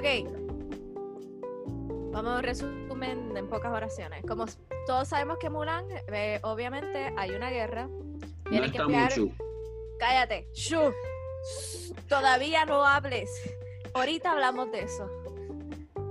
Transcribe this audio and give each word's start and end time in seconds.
Ok. 0.00 0.06
Vamos 2.10 2.32
a 2.32 2.36
un 2.36 2.42
resumen 2.42 3.36
en 3.36 3.48
pocas 3.48 3.70
oraciones. 3.70 4.24
Como 4.26 4.46
todos 4.86 5.08
sabemos 5.08 5.36
que 5.36 5.50
Mulan, 5.50 5.84
eh, 6.10 6.40
obviamente 6.42 7.12
hay 7.18 7.32
una 7.32 7.50
guerra. 7.50 7.86
No 7.86 8.50
Tienen 8.50 8.72
que 8.72 8.82
mucho. 8.82 9.28
Cállate. 9.98 10.48
Shu. 10.54 10.94
Todavía 12.08 12.64
no 12.64 12.82
hables. 12.86 13.30
Ahorita 13.92 14.32
hablamos 14.32 14.72
de 14.72 14.84
eso. 14.84 15.06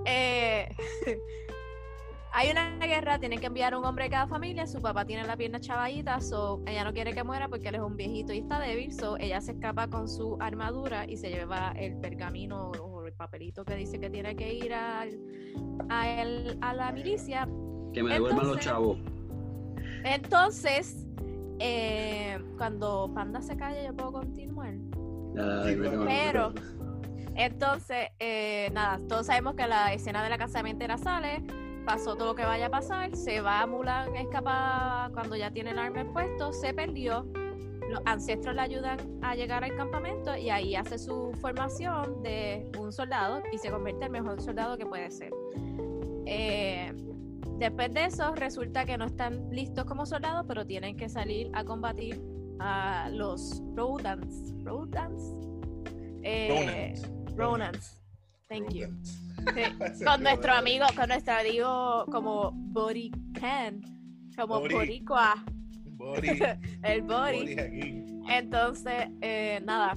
Eh, 0.05 0.69
hay 2.31 2.51
una 2.51 2.77
guerra, 2.77 3.17
tienen 3.17 3.39
que 3.39 3.47
enviar 3.47 3.75
un 3.75 3.85
hombre 3.85 4.03
de 4.03 4.11
cada 4.11 4.27
familia. 4.27 4.67
Su 4.67 4.83
papá 4.83 5.03
tiene 5.03 5.23
la 5.23 5.35
pierna 5.35 5.59
chavallita, 5.59 6.21
so 6.21 6.61
ella 6.67 6.83
no 6.83 6.93
quiere 6.93 7.15
que 7.15 7.23
muera 7.23 7.47
porque 7.47 7.69
él 7.69 7.75
es 7.75 7.81
un 7.81 7.97
viejito 7.97 8.33
y 8.33 8.37
está 8.37 8.59
débil. 8.59 8.93
So 8.93 9.17
ella 9.17 9.41
se 9.41 9.53
escapa 9.53 9.87
con 9.87 10.07
su 10.07 10.37
armadura 10.39 11.05
y 11.05 11.17
se 11.17 11.31
lleva 11.31 11.73
el 11.75 11.97
pergamino 11.99 12.71
papelito 13.23 13.63
que 13.65 13.75
dice 13.75 13.99
que 13.99 14.09
tiene 14.09 14.35
que 14.35 14.53
ir 14.53 14.73
al- 14.73 15.19
a, 15.89 16.21
el- 16.21 16.57
a 16.61 16.73
la 16.73 16.91
milicia 16.91 17.47
Que 17.93 18.01
me 18.01 18.13
devuelvan 18.13 18.47
los 18.47 18.59
chavos. 18.59 18.97
entonces, 20.05 21.05
eh, 21.59 22.39
cuando 22.57 23.11
Panda 23.13 23.41
se 23.41 23.55
calle, 23.57 23.83
yo 23.85 23.93
puedo 23.93 24.13
continuar. 24.13 24.73
Pero, 26.07 26.53
entonces, 27.35 28.07
eh, 28.19 28.69
nada, 28.73 28.99
todos 29.07 29.25
sabemos 29.27 29.55
que 29.55 29.67
la 29.67 29.93
escena 29.93 30.23
de 30.23 30.29
la 30.29 30.37
casamentera 30.37 30.97
sale, 30.97 31.43
pasó 31.85 32.15
todo 32.15 32.27
lo 32.29 32.35
que 32.35 32.43
vaya 32.43 32.67
a 32.67 32.69
pasar, 32.69 33.15
se 33.15 33.41
va 33.41 33.65
Mulan 33.67 34.15
escapada 34.15 35.09
cuando 35.13 35.35
ya 35.35 35.51
tiene 35.51 35.71
el 35.71 35.79
arma 35.79 36.05
puesto, 36.13 36.53
se 36.53 36.73
perdió. 36.73 37.25
Los 37.89 38.01
ancestros 38.05 38.55
le 38.55 38.61
ayudan 38.61 38.99
a 39.23 39.35
llegar 39.35 39.63
al 39.63 39.75
campamento 39.75 40.35
y 40.37 40.49
ahí 40.49 40.75
hace 40.75 40.99
su 40.99 41.31
formación 41.41 42.21
de 42.21 42.69
un 42.77 42.91
soldado 42.91 43.41
y 43.51 43.57
se 43.57 43.71
convierte 43.71 44.05
en 44.05 44.15
el 44.15 44.21
mejor 44.21 44.41
soldado 44.41 44.77
que 44.77 44.85
puede 44.85 45.09
ser. 45.09 45.31
Eh, 46.27 46.93
después 47.57 47.91
de 47.93 48.05
eso, 48.05 48.35
resulta 48.35 48.85
que 48.85 48.97
no 48.97 49.05
están 49.05 49.49
listos 49.49 49.85
como 49.85 50.05
soldados, 50.05 50.45
pero 50.47 50.67
tienen 50.67 50.95
que 50.97 51.09
salir 51.09 51.49
a 51.53 51.63
combatir 51.63 52.21
a 52.59 53.09
los 53.11 53.63
Rodans. 53.73 54.53
¿Rodans? 54.63 55.33
Eh, 56.21 56.93
Ronans. 57.35 57.35
Ronans. 57.35 57.99
Thank 58.47 58.73
you. 58.73 58.87
Sí, 59.03 60.03
Con 60.05 60.23
nuestro 60.23 60.53
amigo, 60.53 60.85
con 60.95 61.07
nuestro 61.07 61.33
amigo 61.35 62.05
como 62.11 62.51
Borican, 62.51 63.81
como 64.35 64.59
Bori. 64.59 64.75
Boricua, 64.75 65.43
Bori. 65.99 66.29
el 66.83 67.59
aquí. 67.59 68.03
Entonces, 68.27 69.09
eh, 69.21 69.61
nada, 69.65 69.95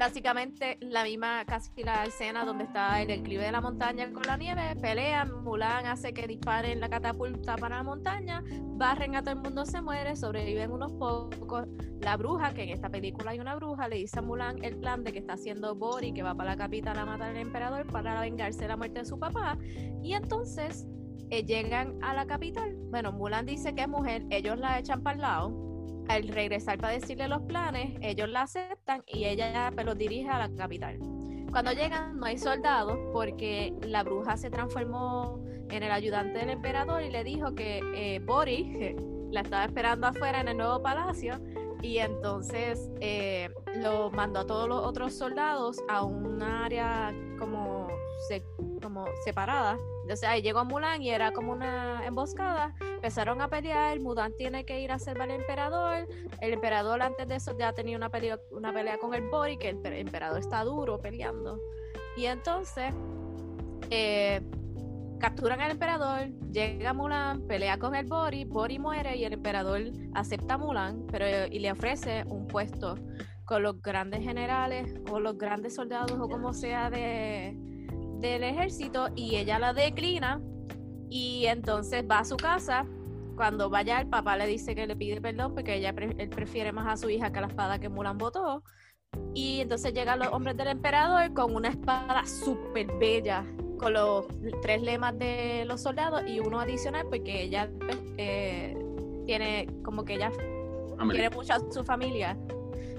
básicamente 0.00 0.78
la 0.80 1.04
misma, 1.04 1.44
casi 1.44 1.70
la 1.82 2.04
escena 2.04 2.46
donde 2.46 2.64
está 2.64 3.02
el 3.02 3.08
declive 3.08 3.44
de 3.44 3.52
la 3.52 3.60
montaña 3.60 4.10
con 4.10 4.22
la 4.22 4.38
nieve, 4.38 4.74
pelean, 4.80 5.44
Mulan 5.44 5.84
hace 5.84 6.14
que 6.14 6.26
disparen 6.26 6.80
la 6.80 6.88
catapulta 6.88 7.56
para 7.56 7.76
la 7.76 7.82
montaña, 7.82 8.42
barren 8.78 9.14
a 9.14 9.22
todo 9.22 9.32
el 9.32 9.40
mundo, 9.40 9.66
se 9.66 9.82
muere, 9.82 10.16
sobreviven 10.16 10.72
unos 10.72 10.92
pocos. 10.92 11.66
La 12.00 12.16
bruja, 12.16 12.54
que 12.54 12.62
en 12.62 12.70
esta 12.70 12.88
película 12.88 13.32
hay 13.32 13.40
una 13.40 13.54
bruja, 13.56 13.88
le 13.88 13.96
dice 13.96 14.20
a 14.20 14.22
Mulan 14.22 14.64
el 14.64 14.78
plan 14.78 15.04
de 15.04 15.12
que 15.12 15.18
está 15.18 15.34
haciendo 15.34 15.74
Bori, 15.74 16.14
que 16.14 16.22
va 16.22 16.34
para 16.34 16.52
la 16.52 16.56
capital 16.56 16.98
a 16.98 17.04
matar 17.04 17.28
al 17.28 17.36
emperador 17.36 17.86
para 17.86 18.18
vengarse 18.22 18.60
de 18.60 18.68
la 18.68 18.78
muerte 18.78 19.00
de 19.00 19.04
su 19.04 19.18
papá. 19.18 19.58
Y 20.02 20.14
entonces 20.14 20.88
eh, 21.30 21.44
llegan 21.44 22.02
a 22.02 22.14
la 22.14 22.26
capital. 22.26 22.74
Bueno, 22.90 23.12
Mulan 23.12 23.46
dice 23.46 23.74
que 23.74 23.82
es 23.82 23.88
mujer, 23.88 24.24
ellos 24.30 24.58
la 24.58 24.78
echan 24.78 25.02
para 25.02 25.14
el 25.14 25.22
lado 25.22 25.70
al 26.08 26.26
regresar 26.26 26.78
para 26.78 26.94
decirle 26.94 27.28
los 27.28 27.42
planes, 27.42 27.96
ellos 28.02 28.28
la 28.28 28.42
aceptan 28.42 29.04
y 29.06 29.26
ella 29.26 29.70
pues, 29.72 29.86
los 29.86 29.96
dirige 29.96 30.28
a 30.28 30.38
la 30.38 30.54
capital. 30.56 30.98
Cuando 31.52 31.72
llegan 31.72 32.18
no 32.18 32.26
hay 32.26 32.36
soldados 32.36 32.98
porque 33.12 33.72
la 33.82 34.02
bruja 34.02 34.36
se 34.36 34.50
transformó 34.50 35.44
en 35.70 35.82
el 35.82 35.90
ayudante 35.92 36.40
del 36.40 36.50
emperador 36.50 37.02
y 37.02 37.10
le 37.10 37.22
dijo 37.22 37.54
que 37.54 37.80
eh, 37.94 38.18
Bori 38.20 38.96
la 39.30 39.42
estaba 39.42 39.64
esperando 39.64 40.08
afuera 40.08 40.40
en 40.40 40.48
el 40.48 40.56
nuevo 40.56 40.82
palacio 40.82 41.40
y 41.82 41.98
entonces 41.98 42.90
eh, 43.00 43.48
lo 43.76 44.10
mandó 44.10 44.40
a 44.40 44.46
todos 44.46 44.68
los 44.68 44.84
otros 44.84 45.14
soldados 45.14 45.78
a 45.88 46.04
un 46.04 46.42
área 46.42 47.14
como, 47.38 47.88
como 48.90 49.06
separada. 49.24 49.78
Entonces 50.02 50.28
ahí 50.28 50.42
llegó 50.42 50.64
Mulan 50.64 51.00
y 51.00 51.10
era 51.10 51.30
como 51.32 51.52
una 51.52 52.04
emboscada 52.04 52.74
empezaron 52.80 53.40
a 53.40 53.48
pelear, 53.48 53.98
Mulan 54.00 54.32
tiene 54.36 54.64
que 54.64 54.80
ir 54.80 54.90
a 54.90 54.98
salvar 54.98 55.30
al 55.30 55.40
emperador, 55.40 56.08
el 56.40 56.52
emperador 56.52 57.00
antes 57.00 57.28
de 57.28 57.36
eso 57.36 57.56
ya 57.56 57.72
tenía 57.72 57.96
una 57.96 58.10
pelea, 58.10 58.38
una 58.50 58.72
pelea 58.74 58.98
con 58.98 59.14
el 59.14 59.22
Bori, 59.30 59.56
que 59.56 59.68
el 59.68 59.78
pe- 59.78 60.00
emperador 60.00 60.40
está 60.40 60.64
duro 60.64 60.98
peleando. 60.98 61.58
Y 62.16 62.26
entonces 62.26 62.92
eh, 63.90 64.40
capturan 65.20 65.60
al 65.60 65.70
emperador, 65.70 66.28
llega 66.50 66.92
Mulan, 66.92 67.46
pelea 67.46 67.78
con 67.78 67.94
el 67.94 68.06
Bori, 68.06 68.44
Bori 68.44 68.78
muere 68.80 69.16
y 69.16 69.24
el 69.24 69.32
emperador 69.34 69.80
acepta 70.14 70.54
a 70.54 70.58
Mulan 70.58 71.06
pero, 71.10 71.46
y 71.46 71.60
le 71.60 71.70
ofrece 71.70 72.24
un 72.26 72.48
puesto 72.48 72.96
con 73.44 73.62
los 73.62 73.80
grandes 73.80 74.22
generales 74.22 74.92
o 75.10 75.20
los 75.20 75.38
grandes 75.38 75.74
soldados 75.74 76.12
o 76.20 76.28
como 76.28 76.52
sea 76.52 76.90
de, 76.90 77.56
del 78.20 78.44
ejército 78.44 79.08
y 79.16 79.36
ella 79.36 79.58
la 79.58 79.72
declina 79.72 80.40
y 81.08 81.46
entonces 81.46 82.04
va 82.08 82.20
a 82.20 82.24
su 82.24 82.36
casa. 82.36 82.86
Cuando 83.36 83.70
vaya 83.70 84.00
el 84.00 84.08
papá 84.08 84.36
le 84.36 84.46
dice 84.46 84.74
que 84.74 84.86
le 84.86 84.96
pide 84.96 85.20
perdón 85.20 85.54
porque 85.54 85.76
ella 85.76 85.94
él 86.18 86.28
prefiere 86.28 86.72
más 86.72 86.86
a 86.86 86.96
su 86.96 87.08
hija 87.08 87.32
que 87.32 87.38
a 87.38 87.42
la 87.42 87.48
espada 87.48 87.78
que 87.78 87.88
Mulan 87.88 88.18
botó. 88.18 88.62
Y 89.34 89.60
entonces 89.60 89.92
llegan 89.92 90.18
los 90.18 90.28
hombres 90.28 90.56
del 90.56 90.68
emperador 90.68 91.32
con 91.34 91.54
una 91.54 91.68
espada 91.68 92.24
súper 92.26 92.86
bella, 92.98 93.44
con 93.78 93.94
los 93.94 94.26
tres 94.62 94.82
lemas 94.82 95.18
de 95.18 95.64
los 95.66 95.82
soldados 95.82 96.22
y 96.26 96.38
uno 96.38 96.60
adicional 96.60 97.06
porque 97.08 97.42
ella 97.42 97.68
pues, 97.80 97.98
eh, 98.18 98.76
tiene 99.26 99.68
como 99.82 100.04
que 100.04 100.14
ella 100.14 100.30
Amén. 100.98 101.16
quiere 101.16 101.34
mucho 101.34 101.54
a 101.54 101.60
su 101.70 101.82
familia. 101.82 102.36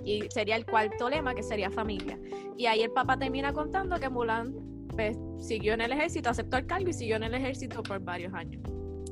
Y 0.03 0.23
sería 0.31 0.55
el 0.55 0.65
cuarto 0.65 1.09
lema, 1.09 1.35
que 1.35 1.43
sería 1.43 1.69
familia. 1.69 2.19
Y 2.57 2.65
ahí 2.65 2.81
el 2.81 2.91
papá 2.91 3.17
termina 3.17 3.53
contando 3.53 3.99
que 3.99 4.09
Mulan 4.09 4.70
pues, 4.91 5.17
siguió 5.39 5.73
en 5.73 5.81
el 5.81 5.91
ejército, 5.91 6.29
aceptó 6.29 6.57
el 6.57 6.65
cargo 6.65 6.89
y 6.89 6.93
siguió 6.93 7.15
en 7.15 7.23
el 7.23 7.33
ejército 7.33 7.81
por 7.83 7.99
varios 7.99 8.33
años. 8.33 8.61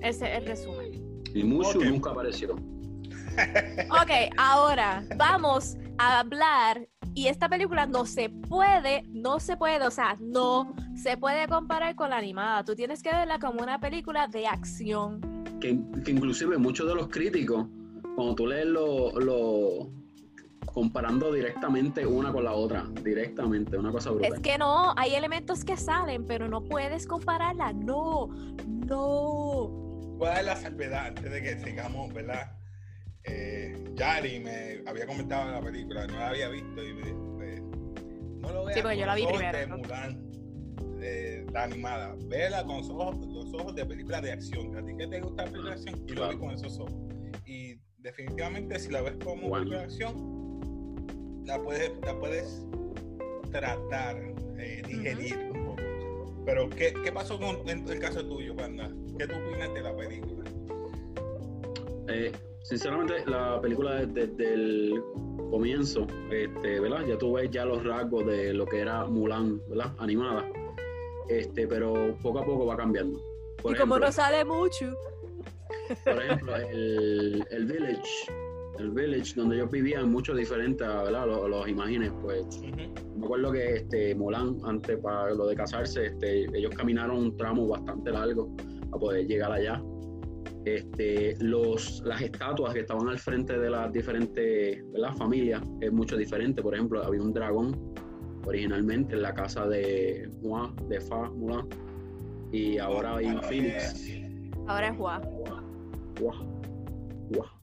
Ese 0.01 0.31
es 0.31 0.37
el 0.39 0.45
resumen. 0.45 1.21
Y 1.33 1.43
Mushu 1.43 1.83
nunca 1.83 2.11
apareció. 2.11 2.55
Ok, 3.89 4.11
ahora 4.37 5.03
vamos 5.17 5.77
a 5.97 6.19
hablar. 6.19 6.87
Y 7.15 7.27
esta 7.27 7.49
película 7.49 7.85
no 7.85 8.05
se 8.05 8.29
puede, 8.29 9.03
no 9.09 9.39
se 9.39 9.57
puede, 9.57 9.85
o 9.85 9.91
sea, 9.91 10.15
no 10.19 10.73
se 10.95 11.17
puede 11.17 11.47
comparar 11.47 11.95
con 11.95 12.11
la 12.11 12.17
animada. 12.17 12.63
Tú 12.63 12.75
tienes 12.75 13.01
que 13.01 13.09
verla 13.11 13.39
como 13.39 13.61
una 13.61 13.79
película 13.79 14.27
de 14.27 14.47
acción. 14.47 15.19
Que, 15.59 15.77
que 16.05 16.11
inclusive 16.11 16.57
muchos 16.57 16.87
de 16.87 16.95
los 16.95 17.07
críticos, 17.09 17.65
cuando 18.15 18.35
tú 18.35 18.47
lees 18.47 18.67
lo, 18.67 19.11
lo- 19.19 19.89
comparando 20.79 21.33
directamente 21.33 22.05
una 22.05 22.31
con 22.31 22.45
la 22.45 22.53
otra, 22.53 22.85
directamente, 23.03 23.77
una 23.77 23.91
cosa 23.91 24.11
brutal. 24.11 24.31
Es 24.33 24.39
que 24.39 24.57
no, 24.57 24.93
hay 24.95 25.13
elementos 25.13 25.65
que 25.65 25.75
salen, 25.75 26.25
pero 26.25 26.47
no 26.47 26.63
puedes 26.63 27.05
compararla. 27.05 27.73
No, 27.73 28.27
no. 28.87 29.67
Voy 30.17 30.29
a 30.29 30.35
dar 30.35 30.45
la 30.45 30.55
salvedad 30.55 31.07
antes 31.07 31.29
de 31.29 31.41
que 31.41 31.59
sigamos, 31.59 32.13
¿verdad? 32.13 32.53
Eh, 33.25 33.91
Yari 33.93 34.39
me 34.39 34.81
había 34.87 35.05
comentado 35.05 35.51
la 35.51 35.59
película, 35.59 36.07
no 36.07 36.13
la 36.13 36.29
había 36.29 36.47
visto 36.47 36.81
y 36.81 36.93
me 36.93 37.01
dijo, 37.01 37.35
pues, 37.35 37.61
no 37.61 38.53
lo 38.53 38.63
veas 38.63 38.77
Sí, 38.77 38.81
porque 38.81 38.97
yo 38.99 39.05
la 39.05 39.15
vi 39.15 39.23
los 39.23 39.31
ojos 39.31 39.37
primero, 39.39 39.57
de 39.59 39.67
¿no? 39.67 39.77
Mulan, 39.79 40.31
eh, 41.01 41.45
la 41.51 41.63
animada. 41.65 42.15
Vela 42.27 42.63
con 42.63 42.77
los 42.77 42.89
ojos, 42.89 43.17
los 43.27 43.53
ojos 43.53 43.75
de 43.75 43.85
película 43.85 44.21
de 44.21 44.31
acción. 44.31 44.77
¿A 44.77 44.85
ti 44.85 44.93
qué 44.97 45.07
te 45.07 45.19
gusta 45.19 45.43
la 45.43 45.51
película 45.51 45.75
de 45.75 45.81
acción? 45.81 46.05
Y 46.07 46.13
lo 46.13 46.29
vi 46.29 46.37
con 46.37 46.51
esos 46.51 46.79
ojos. 46.79 46.95
Y 47.45 47.81
definitivamente 47.97 48.79
si 48.79 48.89
la 48.91 49.01
ves 49.01 49.17
como 49.21 49.49
Bueno. 49.49 49.65
película 49.65 49.79
de 49.79 49.83
acción, 49.83 50.38
la 51.49 51.59
puedes, 51.59 51.91
la 52.05 52.19
puedes 52.19 52.61
tratar, 53.51 54.17
eh, 54.59 54.83
digerir 54.87 55.35
un 55.51 55.65
poco. 55.65 55.81
Pero, 56.45 56.69
¿qué, 56.69 56.93
qué 57.03 57.11
pasó 57.11 57.39
con, 57.39 57.67
en 57.67 57.89
el 57.89 57.99
caso 57.99 58.23
tuyo, 58.23 58.55
Panda? 58.55 58.89
¿Qué 59.17 59.27
tú 59.27 59.35
opinas 59.35 59.73
de 59.73 59.81
la 59.81 59.95
película? 59.95 60.43
Eh, 62.07 62.31
sinceramente, 62.61 63.25
la 63.25 63.59
película 63.61 64.05
desde, 64.05 64.53
el 64.53 65.03
comienzo, 65.49 66.05
este, 66.31 66.79
¿verdad? 66.79 67.05
Ya 67.07 67.17
tú 67.17 67.33
ves 67.33 67.49
ya 67.49 67.65
los 67.65 67.83
rasgos 67.83 68.27
de 68.27 68.53
lo 68.53 68.67
que 68.67 68.81
era 68.81 69.05
Mulan, 69.05 69.59
¿verdad? 69.67 69.91
Animada. 69.97 70.47
Este, 71.29 71.67
pero 71.67 72.15
poco 72.21 72.39
a 72.39 72.45
poco 72.45 72.67
va 72.67 72.77
cambiando. 72.77 73.19
Por 73.61 73.75
y 73.75 73.79
como 73.79 73.97
no 73.97 74.11
sale 74.11 74.45
mucho. 74.45 74.95
por 76.03 76.23
ejemplo, 76.23 76.55
el, 76.55 77.43
el 77.49 77.65
Village, 77.65 78.31
el 78.79 78.91
Village 78.91 79.33
donde 79.35 79.57
yo 79.57 79.67
vivía 79.67 79.99
es 79.99 80.05
mucho 80.07 80.33
diferente 80.33 80.83
a 80.83 81.03
¿verdad? 81.03 81.27
Los, 81.27 81.49
los 81.49 81.67
imágenes, 81.67 82.11
pues 82.21 82.45
me 82.61 83.25
acuerdo 83.25 83.51
que 83.51 83.75
este 83.75 84.15
Mulan, 84.15 84.57
antes 84.63 84.97
para 84.99 85.33
lo 85.33 85.47
de 85.47 85.55
casarse, 85.55 86.07
este, 86.07 86.45
ellos 86.57 86.73
caminaron 86.75 87.17
un 87.17 87.37
tramo 87.37 87.67
bastante 87.67 88.11
largo 88.11 88.55
para 88.89 88.99
poder 88.99 89.27
llegar 89.27 89.51
allá. 89.51 89.81
Este, 90.65 91.35
los, 91.39 92.01
las 92.05 92.21
estatuas 92.21 92.73
que 92.73 92.81
estaban 92.81 93.07
al 93.07 93.17
frente 93.17 93.57
de 93.57 93.69
las 93.69 93.91
diferentes 93.91 94.83
¿verdad? 94.91 95.13
familias 95.15 95.61
es 95.81 95.91
mucho 95.91 96.17
diferente. 96.17 96.61
Por 96.61 96.75
ejemplo, 96.75 97.03
había 97.03 97.21
un 97.21 97.33
dragón 97.33 97.93
originalmente 98.45 99.15
en 99.15 99.21
la 99.21 99.33
casa 99.33 99.67
de 99.67 100.29
de 100.87 101.01
Fa, 101.01 101.29
Mulan, 101.31 101.67
y 102.51 102.77
ahora 102.77 103.17
hay 103.17 103.27
un 103.27 103.37
Ah, 103.37 103.43
Phoenix. 103.43 104.05
Ahora 104.67 104.89
es 104.89 104.97
Juan. 104.97 105.21
Guau, 106.19 106.45
guau. 107.29 107.58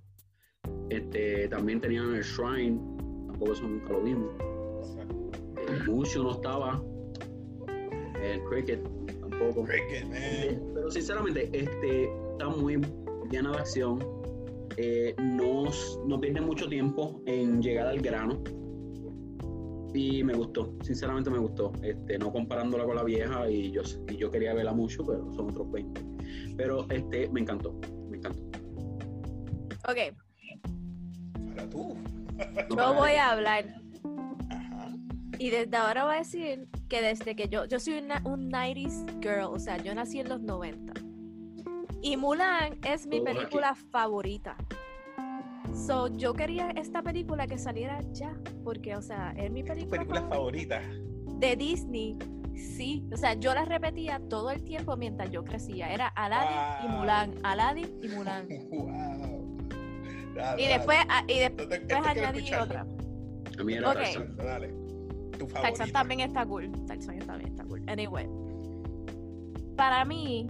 Este, 0.90 1.48
también 1.48 1.80
tenían 1.80 2.14
el 2.14 2.22
Shrine, 2.22 2.78
tampoco 3.26 3.52
eso 3.52 3.62
nunca 3.64 3.92
lo 3.92 4.02
vimos. 4.02 4.30
El 5.68 5.86
no 5.86 6.30
estaba. 6.30 6.82
El 8.22 8.42
Cricket 8.44 8.82
tampoco. 9.20 9.64
Cricket, 9.64 10.04
man. 10.04 10.72
Pero 10.74 10.90
sinceramente, 10.90 11.50
este 11.52 12.04
está 12.32 12.48
muy 12.48 12.80
llena 13.30 13.52
de 13.52 13.58
acción. 13.58 13.98
Eh, 14.76 15.14
no, 15.18 15.64
no 16.06 16.20
pierde 16.20 16.40
mucho 16.40 16.68
tiempo 16.68 17.22
en 17.26 17.62
llegar 17.62 17.88
al 17.88 18.00
grano. 18.00 18.42
Y 19.94 20.22
me 20.22 20.34
gustó, 20.34 20.74
sinceramente 20.82 21.30
me 21.30 21.38
gustó. 21.38 21.72
Este, 21.82 22.18
no 22.18 22.30
comparándola 22.30 22.84
con 22.84 22.96
la 22.96 23.02
vieja, 23.02 23.48
y 23.50 23.70
yo, 23.70 23.82
y 24.10 24.16
yo 24.16 24.30
quería 24.30 24.52
verla 24.52 24.72
mucho, 24.72 25.04
pero 25.04 25.32
son 25.34 25.50
otros 25.50 25.70
20. 25.72 26.00
Pero 26.56 26.86
este 26.90 27.28
me 27.30 27.40
encantó, 27.40 27.80
me 28.10 28.18
encantó. 28.18 28.42
Ok, 29.88 30.15
Para 31.66 32.68
tú. 32.68 32.74
No, 32.76 32.92
yo 32.92 32.94
voy 32.94 33.12
a 33.12 33.30
hablar. 33.32 33.64
Ajá. 34.50 34.88
Y 35.38 35.50
desde 35.50 35.76
ahora 35.76 36.04
voy 36.04 36.14
a 36.16 36.18
decir 36.18 36.68
que 36.88 37.00
desde 37.02 37.34
que 37.36 37.48
yo, 37.48 37.64
yo 37.66 37.78
soy 37.80 37.98
una, 37.98 38.20
un 38.24 38.50
90s 38.50 39.20
girl, 39.22 39.44
o 39.54 39.58
sea, 39.58 39.76
yo 39.78 39.94
nací 39.94 40.20
en 40.20 40.28
los 40.28 40.40
90. 40.40 40.92
Y 42.02 42.16
Mulan 42.16 42.78
es 42.84 43.06
mi 43.06 43.16
aquí. 43.16 43.24
película 43.24 43.74
favorita. 43.74 44.56
So, 45.74 46.08
yo 46.16 46.32
quería 46.34 46.70
esta 46.70 47.02
película 47.02 47.46
que 47.46 47.58
saliera 47.58 48.00
ya, 48.12 48.34
porque, 48.64 48.96
o 48.96 49.02
sea, 49.02 49.32
es 49.36 49.50
mi 49.50 49.62
¿Tu 49.62 49.68
película, 49.68 49.98
película 49.98 50.22
favorita 50.28 50.80
favorita? 50.80 51.38
de 51.38 51.56
Disney. 51.56 52.18
Sí, 52.54 53.04
o 53.12 53.16
sea, 53.18 53.34
yo 53.34 53.52
la 53.52 53.66
repetía 53.66 54.18
todo 54.30 54.50
el 54.50 54.62
tiempo 54.64 54.96
mientras 54.96 55.30
yo 55.30 55.44
crecía. 55.44 55.92
Era 55.92 56.08
Aladdin 56.08 56.86
y. 56.86 56.88
Mulan, 56.96 57.34
Aladdin 57.42 57.98
y 58.02 58.08
Mulan. 58.08 58.46
Wow. 58.70 59.45
Dale, 60.36 60.62
Y 60.62 60.68
después, 60.68 60.98
ah, 61.08 61.24
y 61.26 61.38
después 61.38 61.68
te- 61.68 61.94
añadí 61.94 62.54
otra. 62.54 62.86
A 63.58 63.64
mí 63.64 63.74
era 63.74 63.88
Ok. 63.90 63.94
Tarzán. 63.96 64.36
Dale. 64.36 64.74
Tu 65.38 65.46
Tarzan 65.46 65.92
también 65.92 66.20
está 66.20 66.44
cool. 66.46 66.70
Tarzan 66.86 67.18
también 67.20 67.50
está 67.52 67.64
cool. 67.64 67.82
Anyway. 67.88 68.26
Para 69.76 70.04
mí 70.04 70.46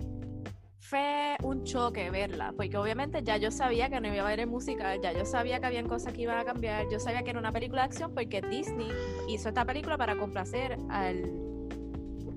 fue 0.78 1.36
un 1.42 1.64
choque 1.64 2.10
verla, 2.10 2.52
porque 2.56 2.76
obviamente 2.76 3.20
ya 3.24 3.36
yo 3.38 3.50
sabía 3.50 3.88
que 3.90 4.00
no 4.00 4.06
iba 4.06 4.22
a 4.22 4.26
haber 4.26 4.40
el 4.40 4.46
musical, 4.46 5.00
ya 5.02 5.12
yo 5.12 5.24
sabía 5.24 5.58
que 5.58 5.66
habían 5.66 5.88
cosas 5.88 6.12
que 6.12 6.22
iban 6.22 6.38
a 6.38 6.44
cambiar, 6.44 6.86
yo 6.92 7.00
sabía 7.00 7.22
que 7.24 7.30
era 7.30 7.38
una 7.40 7.50
película 7.50 7.82
de 7.82 7.86
acción 7.86 8.14
porque 8.14 8.40
Disney 8.40 8.88
hizo 9.28 9.48
esta 9.48 9.64
película 9.64 9.98
para 9.98 10.16
complacer 10.16 10.78
al, 10.88 11.28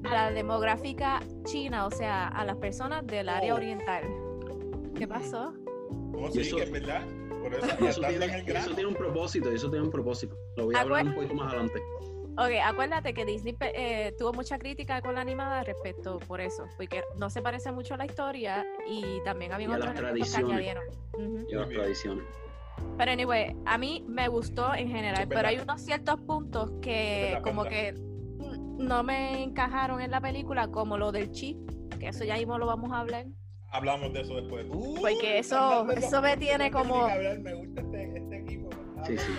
a 0.06 0.13
la 0.13 0.31
demográfica 0.31 1.19
china, 1.44 1.86
o 1.86 1.92
sea, 1.92 2.28
a 2.28 2.44
las 2.44 2.56
personas 2.57 3.06
del 3.06 3.30
área 3.30 3.54
Oh. 3.54 3.57
oriental. 3.57 4.04
¿Qué 4.96 5.07
pasó? 5.07 5.54
¿Cómo 6.12 6.28
Y 6.30 6.31
sí, 6.31 6.40
eso- 6.42 6.57
que 6.57 6.63
es 6.63 6.72
verdad? 6.72 7.04
Por 7.41 7.53
eso, 7.53 7.68
Y 7.80 7.86
eso, 7.88 8.01
estando 8.01 8.07
tiene, 8.09 8.25
en 8.25 8.31
el 8.33 8.41
y 8.41 8.45
grano. 8.45 8.65
eso 8.65 8.75
tiene 8.75 8.89
un 8.89 8.95
propósito, 8.95 9.51
y 9.51 9.56
eso 9.56 9.69
tiene 9.69 9.86
un 9.86 9.91
propósito. 9.91 10.36
Lo 10.57 10.65
voy 10.65 10.75
a 10.75 10.81
hablar 10.81 11.06
un 11.06 11.13
poquito 11.15 11.33
más 11.33 11.47
adelante. 11.53 11.81
Ok, 12.38 12.51
acuérdate 12.63 13.13
que 13.13 13.25
Disney 13.25 13.57
eh, 13.59 14.13
tuvo 14.18 14.31
mucha 14.33 14.57
crítica 14.57 15.01
con 15.01 15.15
la 15.15 15.21
animada 15.21 15.63
respecto 15.63 16.19
por 16.19 16.39
eso, 16.39 16.68
porque 16.77 17.03
no 17.18 17.30
se 17.30 17.41
parece 17.41 17.71
mucho 17.71 17.95
a 17.95 17.97
la 17.97 18.06
historia 18.06 18.65
y 18.88 19.21
también 19.25 19.51
había 19.51 19.68
Y 19.68 19.71
otros 19.71 19.88
las 19.88 20.00
elementos 20.00 20.30
que 20.30 20.41
tradiciones. 20.44 20.50
añadieron. 20.50 20.83
Ujú. 21.13 21.45
Y 21.50 21.56
las 21.56 21.69
tradiciones. 21.69 22.24
Pero 22.97 23.12
anyway, 23.12 23.56
a 23.65 23.77
mí 23.77 24.06
me 24.07 24.27
gustó 24.30 24.74
en 24.74 24.88
general, 24.89 25.27
pero 25.27 25.47
hay 25.50 25.59
unos 25.59 25.81
ciertos 25.81 26.19
puntos 26.21 26.71
que 26.81 27.31
verdad, 27.31 27.41
como 27.41 27.63
que 27.65 27.94
no 28.77 29.03
me 29.03 29.44
encajaron 29.44 30.00
en 30.00 30.12
la 30.12 30.21
película, 30.21 30.69
como 30.69 30.97
lo 30.97 31.12
del 31.12 31.31
chip, 31.31 31.57
que 32.00 32.07
eso 32.07 32.24
ya 32.24 32.36
mismo 32.36 32.57
lo 32.57 32.68
vamos 32.68 32.91
a 32.94 33.00
hablar. 33.00 33.25
Hablamos 33.71 34.12
de 34.13 34.21
eso 34.21 34.36
después. 34.36 34.66
Uh, 34.69 34.95
Porque 35.01 35.39
eso- 35.39 35.89
eso 35.92 36.21
me 36.21 36.36
tiene 36.38 36.66
tengo 36.71 36.80
como- 36.80 37.07
Me 37.07 37.54
gusta 37.56 37.81
este, 37.81 38.18
este 38.18 38.38
equipo. 38.39 38.69
Sí, 39.06 39.18
sí. 39.18 39.31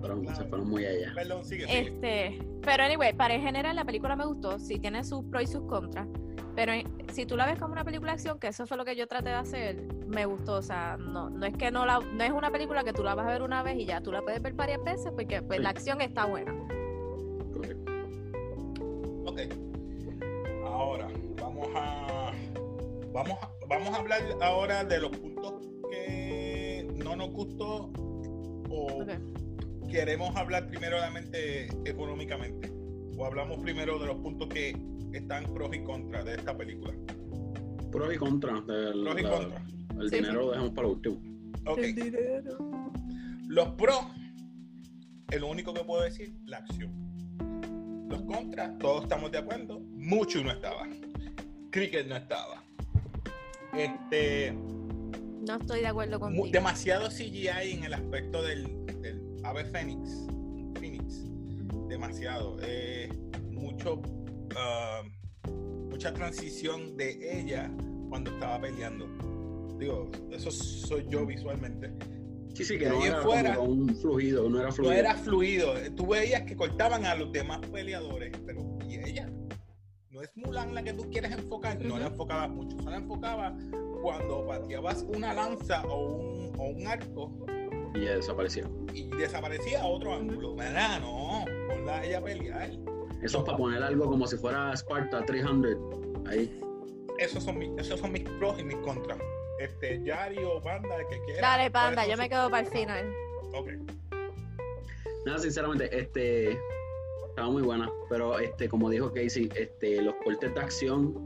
Fueron- 0.00 0.26
se 0.36 0.44
fueron 0.44 0.68
muy 0.68 0.84
allá. 0.84 1.12
Perdón, 1.14 1.44
sigue, 1.44 1.66
sigue. 1.66 1.80
Este, 1.80 2.38
pero 2.62 2.82
anyway, 2.84 3.12
para 3.14 3.34
en 3.34 3.42
general 3.42 3.74
la 3.76 3.84
película 3.84 4.14
me 4.16 4.26
gustó, 4.26 4.58
sí 4.58 4.78
tiene 4.78 5.02
sus 5.04 5.24
pros 5.24 5.44
y 5.44 5.46
sus 5.46 5.62
contras, 5.62 6.06
pero 6.54 6.72
en- 6.72 6.86
si 7.12 7.24
tú 7.26 7.36
la 7.36 7.46
ves 7.46 7.58
como 7.58 7.72
una 7.72 7.84
película 7.84 8.12
de 8.12 8.14
acción, 8.16 8.38
que 8.38 8.48
eso 8.48 8.66
fue 8.66 8.76
lo 8.76 8.84
que 8.84 8.94
yo 8.94 9.06
traté 9.08 9.30
de 9.30 9.34
hacer, 9.36 9.82
me 10.06 10.26
gustó, 10.26 10.54
o 10.56 10.62
sea, 10.62 10.96
no, 10.98 11.30
no 11.30 11.46
es 11.46 11.54
que 11.56 11.70
no 11.70 11.86
la, 11.86 12.00
no 12.00 12.22
es 12.24 12.30
una 12.30 12.50
película 12.50 12.84
que 12.84 12.92
tú 12.92 13.02
la 13.02 13.14
vas 13.14 13.26
a 13.26 13.30
ver 13.30 13.42
una 13.42 13.62
vez 13.62 13.76
y 13.78 13.86
ya, 13.86 14.00
tú 14.02 14.12
la 14.12 14.20
puedes 14.22 14.42
ver 14.42 14.52
varias 14.52 14.82
veces 14.84 15.10
porque 15.12 15.40
pues, 15.42 15.58
Sí. 15.58 15.62
la 15.62 15.70
acción 15.70 16.00
está 16.02 16.26
buena. 16.26 16.54
Correcto. 17.54 17.92
Ok. 19.24 19.40
Ahora, 20.66 21.08
vamos 21.40 21.68
a, 21.74 22.05
vamos 23.16 23.38
a. 23.42 23.50
Vamos 23.68 23.88
a 23.94 23.96
hablar 23.96 24.20
ahora 24.42 24.84
de 24.84 25.00
los 25.00 25.10
puntos 25.16 25.54
que 25.90 26.86
no 27.02 27.16
nos 27.16 27.30
gustó 27.30 27.90
o 28.70 29.04
queremos 29.90 30.36
hablar 30.36 30.68
primeramente 30.68 31.66
económicamente. 31.84 32.70
O 33.18 33.24
hablamos 33.24 33.58
primero 33.62 33.98
de 33.98 34.06
los 34.06 34.16
puntos 34.18 34.48
que 34.50 34.76
están 35.12 35.44
pros 35.54 35.74
y 35.74 35.82
contras 35.82 36.24
de 36.26 36.34
esta 36.34 36.56
película. 36.56 36.92
Pros 37.90 38.14
y 38.14 38.18
contras. 38.18 38.66
del- 38.66 39.02
Pros 39.02 39.18
y 39.18 39.22
la- 39.22 39.30
contras. 39.30 39.62
El 39.98 40.10
Sí, 40.10 40.16
dinero 40.16 40.32
sí. 40.32 40.38
lo 40.38 40.50
dejamos 40.50 40.70
para 40.72 40.88
último. 40.88 41.16
Ok. 41.66 41.78
Los 43.48 43.68
pros, 43.70 44.00
el 45.30 45.42
único 45.42 45.72
que 45.72 45.82
puedo 45.84 46.02
decir, 46.02 46.36
la 46.44 46.58
acción. 46.58 46.92
Los 48.10 48.22
contras, 48.22 48.76
todos 48.78 49.04
estamos 49.04 49.32
de 49.32 49.38
acuerdo. 49.38 49.80
Mucho 49.80 50.44
no 50.44 50.50
estaba. 50.52 50.86
Cricket 51.70 52.06
no 52.06 52.16
estaba. 52.16 52.55
Este, 53.78 54.52
No 55.46 55.56
estoy 55.60 55.80
de 55.80 55.86
acuerdo 55.86 56.18
contigo. 56.20 56.46
demasiado 56.52 57.08
CGI 57.08 57.72
en 57.72 57.84
el 57.84 57.94
aspecto 57.94 58.42
del, 58.42 58.86
del 59.02 59.22
ave 59.44 59.64
Fénix. 59.66 60.26
Phoenix. 60.78 61.24
Demasiado. 61.88 62.56
Eh, 62.62 63.08
mucho, 63.50 64.02
ah, 64.56 65.02
mucha 65.90 66.12
transición 66.12 66.96
de 66.96 67.40
ella 67.40 67.70
cuando 68.08 68.30
estaba 68.30 68.60
peleando. 68.60 69.06
Digo, 69.78 70.10
eso 70.30 70.50
soy 70.50 71.06
yo 71.08 71.26
visualmente. 71.26 71.92
Sí, 72.54 72.64
sí, 72.64 72.78
que 72.78 72.88
no 72.88 73.04
era 73.04 73.20
fuera. 73.20 73.54
como 73.56 73.70
un 73.70 73.94
fluido, 73.96 74.48
no 74.48 74.58
era 74.60 74.68
No 74.68 74.74
fluido. 74.74 74.92
era 74.94 75.14
fluido. 75.14 75.74
Tú 75.94 76.06
veías 76.06 76.42
que 76.44 76.56
cortaban 76.56 77.04
a 77.04 77.14
los 77.14 77.30
demás 77.30 77.60
peleadores, 77.70 78.32
pero 78.46 78.78
¿y 78.88 78.94
ella? 78.96 79.30
Mulan 80.36 80.74
la 80.74 80.82
que 80.82 80.92
tú 80.92 81.08
quieres 81.10 81.32
enfocar, 81.32 81.80
no 81.80 81.96
la 81.98 82.04
Ujú. 82.06 82.12
enfocabas 82.12 82.50
mucho, 82.50 82.76
solo 82.78 82.90
la 82.90 82.96
enfocaba 82.98 83.56
cuando 84.02 84.46
pateabas 84.46 85.02
una 85.08 85.32
lanza 85.32 85.82
o 85.86 86.08
un, 86.08 86.52
o 86.58 86.64
un 86.64 86.86
arco 86.86 87.32
Y 87.94 88.04
ya 88.04 88.16
desapareció. 88.16 88.68
y 88.92 89.08
desaparecía 89.16 89.80
a 89.80 89.86
otro 89.86 90.12
ángulo. 90.12 90.54
¿Verdad? 90.54 91.00
No, 91.00 91.44
ponla 91.68 91.96
a 92.00 92.04
ella 92.04 92.18
a 92.18 92.22
pelear. 92.22 92.70
Eso 93.22 93.38
es 93.38 93.44
para 93.44 93.56
poner 93.56 93.82
algo 93.82 94.10
como 94.10 94.26
si 94.26 94.36
fuera 94.36 94.72
Sparta 94.76 95.24
300. 95.24 95.74
Ahí. 96.26 96.60
Esos 97.18 97.42
son 97.42 97.56
mis, 97.58 97.70
esos 97.78 97.98
son 97.98 98.12
mis 98.12 98.24
pros 98.24 98.58
y 98.60 98.64
mis 98.64 98.76
contras. 98.76 99.18
Este, 99.58 100.02
Yari 100.04 100.44
o 100.44 100.60
Panda, 100.60 100.96
el 100.96 101.06
que 101.08 101.18
quiera. 101.24 101.40
Dale, 101.40 101.70
panda, 101.70 102.02
¿cuáles 102.02 102.10
yo 102.14 102.22
me 102.22 102.28
quedo 102.28 102.50
para 102.50 102.66
el 102.66 102.70
final. 102.70 103.10
Ok. 103.54 103.68
Nada, 105.24 105.38
sinceramente, 105.38 105.98
este 105.98 106.58
estaba 107.36 107.50
muy 107.50 107.62
buena, 107.62 107.90
pero 108.08 108.38
este, 108.38 108.66
como 108.66 108.88
dijo 108.88 109.12
Casey, 109.12 109.50
este, 109.54 110.00
los 110.00 110.14
cortes 110.24 110.54
de 110.54 110.58
acción 110.58 111.22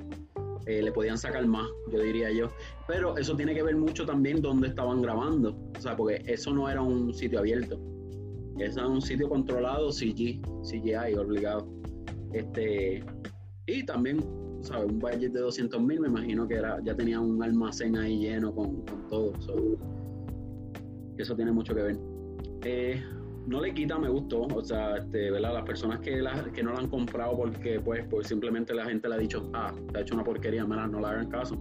eh, 0.67 0.83
le 0.83 0.90
podían 0.90 1.17
sacar 1.17 1.47
más, 1.47 1.69
yo 1.93 2.00
diría 2.00 2.33
yo. 2.33 2.49
Pero 2.88 3.17
eso 3.17 3.37
tiene 3.37 3.55
que 3.55 3.62
ver 3.62 3.76
mucho 3.76 4.05
también 4.05 4.43
donde 4.43 4.67
estaban 4.67 5.02
grabando. 5.02 5.57
O 5.79 5.81
sea, 5.81 5.97
porque 5.97 6.21
eso 6.26 6.52
no 6.52 6.69
era 6.69 6.83
un 6.83 7.14
sitio 7.14 7.38
abierto. 7.38 7.79
Eso 8.59 8.81
era 8.81 8.88
un 8.88 9.00
sitio 9.00 9.29
controlado, 9.29 9.93
CG, 9.93 10.43
CGI, 10.64 11.14
obligado. 11.17 11.69
Este, 12.33 13.05
y 13.67 13.87
también, 13.87 14.19
¿sabes? 14.62 14.90
Un 14.90 14.99
budget 14.99 15.31
de 15.31 15.38
200 15.38 15.81
mil, 15.81 16.00
me 16.00 16.09
imagino 16.09 16.49
que 16.49 16.55
era, 16.55 16.81
ya 16.83 16.97
tenía 16.97 17.21
un 17.21 17.40
almacén 17.40 17.97
ahí 17.97 18.19
lleno 18.19 18.52
con, 18.52 18.85
con 18.85 19.09
todo. 19.09 19.33
so, 19.43 19.55
eso 21.19 21.37
tiene 21.37 21.52
mucho 21.52 21.73
que 21.73 21.83
ver. 21.83 21.99
Eh, 22.64 23.00
no 23.47 23.61
le 23.61 23.73
quita, 23.75 23.99
me 23.99 24.09
gustó. 24.09 24.42
O 24.42 24.62
sea, 24.62 24.97
este, 24.97 25.30
¿verdad? 25.30 25.54
Las 25.54 25.64
personas 25.64 26.00
que, 26.00 26.20
la- 26.20 26.44
que 26.52 26.62
no 26.62 26.73
la 26.73 26.80
han 26.80 26.88
comprado 26.88 27.37
porque, 27.37 27.80
pues, 27.80 28.04
pues 28.09 28.26
simplemente 28.28 28.75
la 28.75 28.85
gente 28.85 29.09
le 29.09 29.14
ha 29.14 29.18
dicho, 29.18 29.50
ah, 29.54 29.73
te 29.92 29.99
ha 29.99 30.02
hecho 30.02 30.14
una 30.14 30.25
porquería, 30.25 30.64
mira, 30.66 30.87
no 30.87 31.00
le 31.00 31.06
hagan 31.06 31.28
caso. 31.30 31.56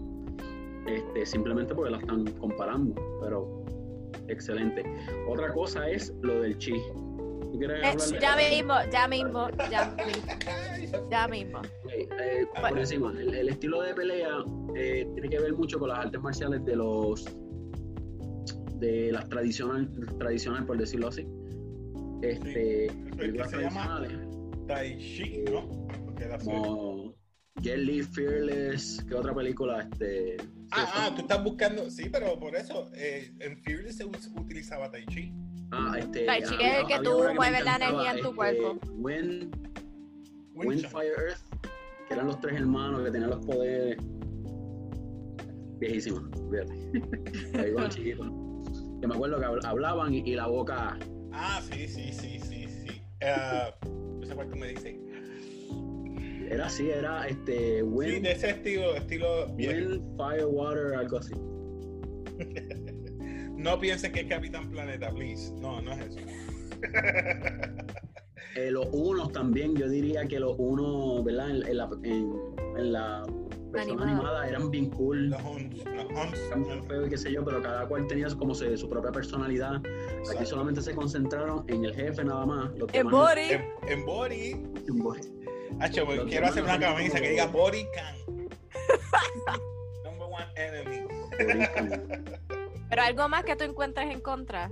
este, 0.87 1.25
simplemente 1.25 1.75
porque 1.75 1.91
la 1.91 1.97
están 1.97 2.25
comparando, 2.39 2.95
pero 3.21 3.63
excelente. 4.27 4.83
Otra 5.27 5.53
cosa 5.53 5.87
es 5.89 6.13
lo 6.21 6.41
del 6.41 6.57
chi. 6.57 6.73
¿Tú 7.51 7.57
quieres 7.59 7.79
Eh, 8.11 8.17
ya 8.19 8.35
mismo, 8.35 8.75
ya 8.91 9.07
mismo, 9.07 9.47
ya 9.69 9.95
mismo, 9.95 11.07
ya 11.11 11.27
mismo. 11.27 11.61
Eh, 11.91 12.45
por 12.69 12.79
encima, 12.79 13.11
el, 13.19 13.33
el 13.35 13.49
estilo 13.49 13.81
de 13.81 13.93
pelea 13.93 14.29
eh, 14.75 15.07
tiene 15.13 15.29
que 15.29 15.39
ver 15.39 15.53
mucho 15.53 15.77
con 15.79 15.89
las 15.89 15.99
artes 15.99 16.21
marciales 16.21 16.63
de 16.65 16.75
los 16.75 17.25
de 18.75 19.11
las 19.11 19.27
tradicionales, 19.29 19.89
tradicionales 20.17 20.65
por 20.65 20.77
decirlo 20.77 21.09
así. 21.09 21.27
Este, 22.21 22.87
películas 23.17 23.49
se 23.51 23.61
llama 23.61 24.03
Tai 24.67 24.97
Chi, 24.97 25.43
¿no? 25.51 25.87
Porque 26.05 26.25
la 26.27 26.37
como 26.37 27.13
Jet 27.61 27.77
Li, 27.77 28.03
Fearless, 28.03 29.03
¿qué 29.07 29.15
otra 29.15 29.33
película? 29.33 29.81
Este, 29.91 30.37
Ah, 30.71 30.87
ah, 30.95 31.11
tú 31.15 31.21
estás 31.21 31.43
buscando, 31.43 31.89
sí, 31.89 32.09
pero 32.11 32.39
por 32.39 32.55
eso, 32.55 32.89
eh, 32.93 33.33
en 33.39 33.57
Fearless 33.63 33.97
se 33.97 34.05
us- 34.05 34.29
utilizaba 34.39 34.91
Tai 34.91 35.05
Chi. 35.07 35.33
ah, 35.71 35.95
este, 35.97 36.25
Tai 36.25 36.43
Chi 36.43 36.53
había- 36.55 36.73
es 36.73 36.79
el 36.81 36.87
que 36.87 36.99
tú 37.03 37.11
mueves 37.35 37.63
la 37.65 37.75
energía 37.77 38.11
en 38.11 38.19
tu 38.19 38.23
este, 38.25 38.35
cuerpo. 38.35 38.79
Wind. 38.97 39.55
Fire, 40.89 41.13
Earth, 41.17 41.39
que 42.07 42.13
eran 42.13 42.27
los 42.27 42.39
tres 42.41 42.55
hermanos 42.59 43.01
que 43.03 43.11
tenían 43.11 43.29
los 43.29 43.45
poderes. 43.45 43.97
Viejísima, 45.79 46.29
fíjate. 46.51 46.73
Ahí 47.65 47.71
cuando 47.71 47.89
chiquito. 47.95 48.23
Que 49.01 49.07
me 49.07 49.15
acuerdo 49.15 49.39
que 49.39 49.45
habl- 49.45 49.65
hablaban 49.65 50.13
y, 50.13 50.19
y 50.19 50.35
la 50.35 50.47
boca. 50.47 50.97
Ah, 51.31 51.61
sí, 51.71 51.87
sí, 51.87 52.11
sí, 52.11 52.39
sí, 52.39 52.67
sí. 52.67 53.01
No 54.19 54.25
sé 54.25 54.35
cuál 54.35 54.49
tú 54.49 54.55
me 54.55 54.67
dices. 54.67 54.95
Era 56.49 56.65
así, 56.65 56.89
era 56.89 57.27
este 57.27 57.77
Sí, 57.77 57.83
Wind, 57.83 58.23
de 58.23 58.31
ese 58.31 58.49
estilo, 58.49 58.95
estilo. 58.95 59.47
Wind, 59.53 60.17
Fire, 60.17 60.45
Water, 60.45 60.95
algo 60.95 61.17
así. 61.17 61.33
No 63.59 63.77
pienses 63.77 64.11
que 64.13 64.21
es 64.21 64.27
Capitán 64.27 64.69
Planeta, 64.69 65.09
please. 65.09 65.51
No, 65.59 65.81
no 65.81 65.91
es 65.91 65.99
eso. 65.99 66.19
Eh, 68.55 68.71
los 68.71 68.87
unos 68.93 69.31
también, 69.33 69.75
yo 69.75 69.87
diría 69.89 70.25
que 70.25 70.39
los 70.39 70.55
unos, 70.57 71.23
¿verdad? 71.25 71.49
En, 71.49 71.67
en 71.67 71.77
la, 71.77 71.89
en, 72.03 72.33
en 72.77 72.91
la 72.93 73.25
versión 73.71 73.97
Animada. 74.01 74.17
animada 74.19 74.47
eran 74.47 74.71
bien 74.71 74.89
cool. 74.89 75.29
Los 75.29 75.41
Huns, 75.43 75.85
los 75.85 76.05
Huns. 76.05 76.39
eran 76.47 76.63
bien 76.63 76.83
feos 76.85 77.07
y 77.07 77.09
qué 77.09 77.17
sé 77.17 77.31
yo, 77.31 77.43
pero 77.45 77.61
cada 77.61 77.87
cual 77.87 78.07
tenía 78.07 78.27
como 78.37 78.53
se- 78.55 78.77
su 78.77 78.89
propia 78.89 79.11
personalidad. 79.11 79.75
Aquí 79.75 79.87
Exacto. 80.19 80.45
solamente 80.45 80.81
se 80.81 80.95
concentraron 80.95 81.63
en 81.67 81.85
el 81.85 81.93
jefe 81.95 82.23
nada 82.23 82.45
más. 82.45 82.71
Los 82.77 82.89
En 82.93 83.07
demás- 83.07 83.11
body. 83.13 83.51
En, 83.51 83.65
en 83.87 84.05
Body, 84.05 84.51
en 84.87 84.99
body. 84.99 85.21
Hacho, 85.79 86.05
pues, 86.05 86.17
Los 86.17 86.27
quiero 86.27 86.47
hacer 86.47 86.63
una 86.63 86.77
demás 86.77 86.95
camisa 86.95 87.21
que 87.21 87.29
diga 87.29 87.45
Body 87.47 87.85
Can. 87.93 88.15
Number 90.03 90.27
one 90.27 90.47
enemy. 90.55 91.07
Pero 92.89 93.01
algo 93.03 93.29
más 93.29 93.43
que 93.43 93.55
tú 93.55 93.63
encuentres 93.65 94.09
en 94.09 94.19
contra. 94.19 94.71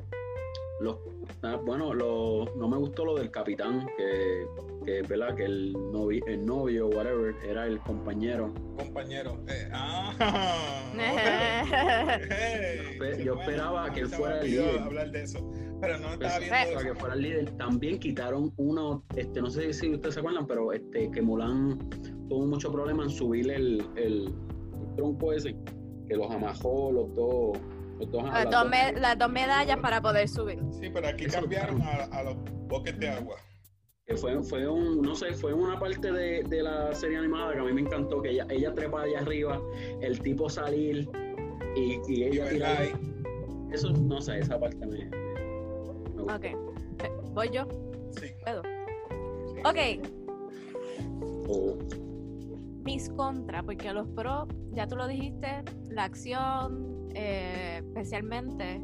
Los, 0.79 0.97
ah, 1.43 1.59
bueno, 1.63 1.93
lo- 1.93 2.45
no 2.55 2.67
me 2.67 2.77
gustó 2.77 3.05
lo 3.05 3.15
del 3.15 3.29
capitán, 3.31 3.87
que, 3.97 4.45
que 4.87 5.01
¿verdad? 5.01 5.35
Que 5.35 5.43
el, 5.43 5.73
novi, 5.91 6.21
el 6.27 6.45
novio, 6.45 6.87
whatever, 6.87 7.35
era 7.45 7.65
el 7.67 7.77
compañero. 7.81 8.53
Compañero. 8.77 9.37
Eh, 9.49 9.67
ah. 9.73 10.13
Hey, 12.29 13.23
Yo 13.25 13.33
esperaba 13.41 13.91
que 13.91 13.99
él 14.01 14.07
fuera 14.07 14.39
el 14.39 14.49
líder. 14.49 14.79
hablar 14.79 15.11
de 15.11 15.23
eso. 15.23 15.51
Pero 15.81 15.99
no 15.99 16.13
estaba 16.13 16.39
Pensaba 16.39 16.63
viendo 16.65 16.81
que 16.81 16.87
eso. 16.89 16.99
fuera 16.99 17.15
el 17.15 17.21
líder. 17.21 17.51
También 17.57 17.99
quitaron 17.99 18.53
uno, 18.55 19.03
este, 19.17 19.41
no 19.41 19.49
sé 19.49 19.73
si 19.73 19.93
ustedes 19.93 20.13
se 20.15 20.21
acuerdan, 20.21 20.47
pero 20.47 20.71
este, 20.71 21.11
que 21.11 21.21
Mulan 21.21 21.77
tuvo 22.29 22.45
mucho 22.47 22.71
problema 22.71 23.03
en 23.03 23.09
subir 23.09 23.51
el, 23.51 23.85
el, 23.97 24.33
el 24.33 24.95
tronco 24.95 25.33
ese, 25.33 25.53
que 26.07 26.15
los 26.15 26.31
amajó 26.31 26.93
los 26.93 27.13
dos. 27.13 27.57
Los 27.99 28.09
dos 28.11 28.23
Las 28.23 28.49
dos, 28.49 28.69
me- 28.69 28.93
las 28.93 29.17
dos 29.19 29.29
medallas 29.29 29.79
para 29.81 30.01
poder 30.01 30.29
subir. 30.29 30.59
Sí, 30.71 30.89
pero 30.93 31.09
aquí 31.09 31.25
cambiaron 31.25 31.81
a, 31.81 32.03
a 32.05 32.23
los 32.23 32.37
boques 32.69 32.97
de 32.99 33.09
agua. 33.09 33.35
Que 34.07 34.15
fue, 34.15 34.41
fue 34.41 34.65
un, 34.67 35.01
no 35.01 35.13
sé, 35.15 35.33
fue 35.33 35.53
una 35.53 35.77
parte 35.77 36.11
de, 36.11 36.41
de 36.43 36.63
la 36.63 36.95
serie 36.95 37.17
animada 37.17 37.53
que 37.53 37.59
a 37.59 37.63
mí 37.63 37.73
me 37.73 37.81
encantó, 37.81 38.21
que 38.21 38.31
ella, 38.31 38.47
ella 38.49 38.73
trepa 38.73 39.01
allá 39.01 39.19
arriba, 39.19 39.61
el 39.99 40.19
tipo 40.21 40.49
salir 40.49 41.09
y, 41.75 41.99
y 42.07 42.23
ella 42.23 42.47
tirar. 42.49 42.87
Eso, 43.69 43.91
no 43.91 44.21
sé, 44.21 44.39
esa 44.39 44.57
parte 44.57 44.85
me, 44.87 45.09
me. 46.15 46.21
Ok. 46.23 46.45
Eh, 46.45 46.55
¿Voy 47.33 47.49
yo? 47.49 47.67
sí. 48.11 48.27
¿Puedo? 48.43 48.61
sí. 49.53 49.61
Ok. 49.65 49.79
Mis 52.85 53.09
contras, 53.09 53.63
porque 53.65 53.91
los 53.91 54.07
pros, 54.07 54.47
ya 54.71 54.87
tú 54.87 54.95
lo 54.95 55.05
dijiste, 55.07 55.63
la 55.89 56.05
acción, 56.05 57.09
eh, 57.13 57.81
especialmente, 57.83 58.81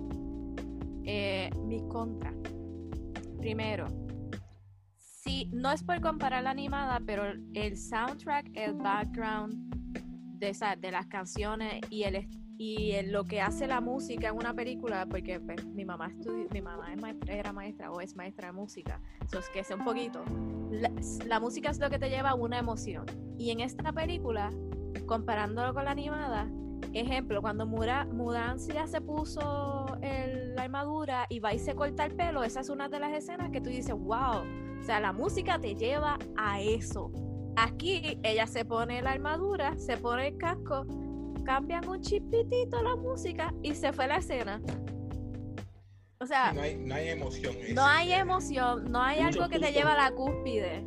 eh, 1.05 1.49
mis 1.65 1.81
contras. 1.83 2.35
Primero, 3.37 3.87
si 5.23 5.45
no 5.53 5.71
es 5.71 5.83
por 5.83 6.01
comparar 6.01 6.43
la 6.43 6.51
animada, 6.51 6.99
pero 7.05 7.23
el 7.53 7.77
soundtrack, 7.77 8.51
el 8.55 8.73
background 8.73 9.73
de, 10.37 10.49
esa, 10.49 10.75
de 10.75 10.91
las 10.91 11.07
canciones 11.07 11.79
y 11.89 12.03
el 12.03 12.27
y 12.55 12.91
el- 12.91 13.11
lo 13.11 13.23
que 13.25 13.41
hace 13.41 13.65
la 13.65 13.81
música 13.81 14.27
en 14.29 14.35
una 14.35 14.53
película, 14.53 15.07
porque 15.07 15.39
pues, 15.39 15.65
mi 15.65 15.85
mamá 15.85 16.09
estudi- 16.11 16.47
mi 16.53 16.61
mamá 16.61 16.93
es 16.93 17.01
maestra- 17.01 17.33
era 17.35 17.51
maestra 17.51 17.91
o 17.91 17.99
es 17.99 18.15
maestra 18.15 18.47
de 18.49 18.53
música, 18.53 19.01
eso 19.25 19.39
es 19.39 19.49
que 19.49 19.63
sé 19.63 19.73
un 19.73 19.83
poquito. 19.83 20.23
La, 21.25 21.39
música 21.39 21.71
es 21.71 21.79
lo 21.79 21.89
que 21.89 21.97
te 21.97 22.09
lleva 22.09 22.29
a 22.29 22.35
una 22.35 22.59
emoción. 22.59 23.05
Y 23.39 23.49
en 23.49 23.59
esta 23.59 23.91
película, 23.91 24.51
comparándolo 25.07 25.73
con 25.73 25.85
la 25.85 25.91
animada, 25.91 26.47
ejemplo, 26.93 27.41
cuando 27.41 27.65
Mura, 27.65 28.05
Mulan 28.05 28.59
ya 28.59 28.85
se 28.85 29.01
puso 29.01 29.97
el- 30.01 30.53
la 30.55 30.61
armadura 30.63 31.25
y 31.29 31.39
va 31.39 31.53
y 31.55 31.59
se 31.59 31.73
corta 31.73 32.05
el 32.05 32.13
pelo, 32.15 32.43
esa 32.43 32.59
es 32.59 32.69
una 32.69 32.87
de 32.87 32.99
las 32.99 33.13
escenas 33.13 33.49
que 33.49 33.61
tú 33.61 33.69
dices, 33.71 33.95
wow, 33.95 34.43
o 34.83 34.85
sea, 34.85 34.99
la 34.99 35.13
música 35.13 35.57
te 35.59 35.75
lleva 35.75 36.19
a 36.35 36.59
eso. 36.59 37.09
Aquí 37.55 38.19
ella 38.21 38.45
se 38.47 38.65
pone 38.65 39.01
la 39.01 39.11
armadura, 39.11 39.77
se 39.77 39.95
pone 39.95 40.27
el 40.27 40.37
casco, 40.37 40.85
cambian 41.45 41.87
un 41.87 42.01
chipitito 42.01 42.83
la 42.83 42.97
música 42.97 43.53
y 43.63 43.75
se 43.75 43.93
fue 43.93 44.07
la 44.07 44.17
escena. 44.17 44.61
O 46.19 46.25
sea, 46.25 46.51
No 46.51 46.63
hay, 46.63 46.75
no 46.75 46.95
hay 46.95 47.07
emoción. 47.07 47.55
no 47.73 47.85
hay 47.85 48.11
emoción, 48.11 48.91
no 48.91 49.01
hay 49.01 49.19
algo 49.19 49.47
que 49.47 49.57
te 49.57 49.71
lleva 49.71 49.93
a 49.93 50.09
la 50.09 50.11
cúspide. 50.11 50.83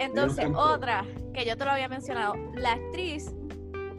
Entonces, 0.00 0.48
otra, 0.56 1.04
que 1.32 1.46
yo 1.46 1.56
te 1.56 1.64
lo 1.64 1.70
había 1.70 1.88
mencionado, 1.88 2.34
la 2.54 2.72
actriz 2.72 3.32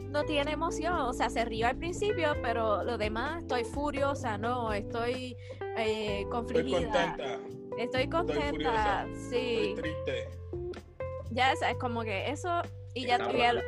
no 0.10 0.26
tiene 0.26 0.52
emoción, 0.52 0.96
o 0.96 1.14
sea, 1.14 1.30
se 1.30 1.46
rió 1.46 1.68
al 1.68 1.78
principio, 1.78 2.36
pero 2.42 2.84
lo 2.84 2.98
demás, 2.98 3.44
estoy 3.44 3.64
furiosa, 3.64 4.38
no, 4.38 4.74
estoy 4.74 5.38
eh, 5.78 6.26
Estoy 6.30 6.64
contenta. 7.88 8.00
estoy 8.00 8.08
contenta, 8.10 9.08
sí, 9.30 9.74
Estoy 9.76 9.82
triste. 9.82 10.30
ya 11.32 11.52
es, 11.54 11.60
como 11.80 12.02
que 12.04 12.30
eso, 12.30 12.62
y 12.94 13.06
ya, 13.06 13.16
Está 13.18 13.32
y 13.32 13.42
el- 13.42 13.56
raro. 13.58 13.68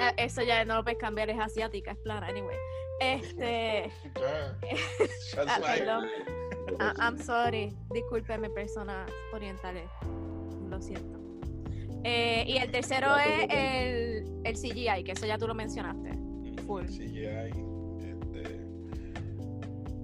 eh, 0.00 0.14
eso 0.16 0.42
ya 0.42 0.64
no 0.64 0.76
lo 0.76 0.82
puedes 0.84 0.98
cambiar, 0.98 1.30
es 1.30 1.38
asiática, 1.38 1.92
es 1.92 1.98
plana, 1.98 2.26
anyway. 2.28 2.56
Este, 3.00 3.90
Ya. 4.16 4.56
Ah, 5.46 5.60
perdón. 5.64 6.06
Ah, 6.80 6.92
I'm 6.98 7.18
sorry, 7.18 7.74
discúlpeme 7.92 8.50
personas 8.50 9.10
orientales, 9.32 9.88
lo 10.68 10.80
siento. 10.82 11.18
Eh, 12.04 12.44
y 12.46 12.56
el 12.58 12.70
tercero 12.70 13.16
es 13.16 13.46
el, 13.50 14.40
el 14.44 14.54
CGI, 14.54 15.02
que 15.04 15.12
eso 15.12 15.26
ya 15.26 15.38
tú 15.38 15.46
lo 15.48 15.54
mencionaste. 15.54 16.10
Full. 16.66 16.84
CGI, 16.86 17.50
este, 18.00 18.66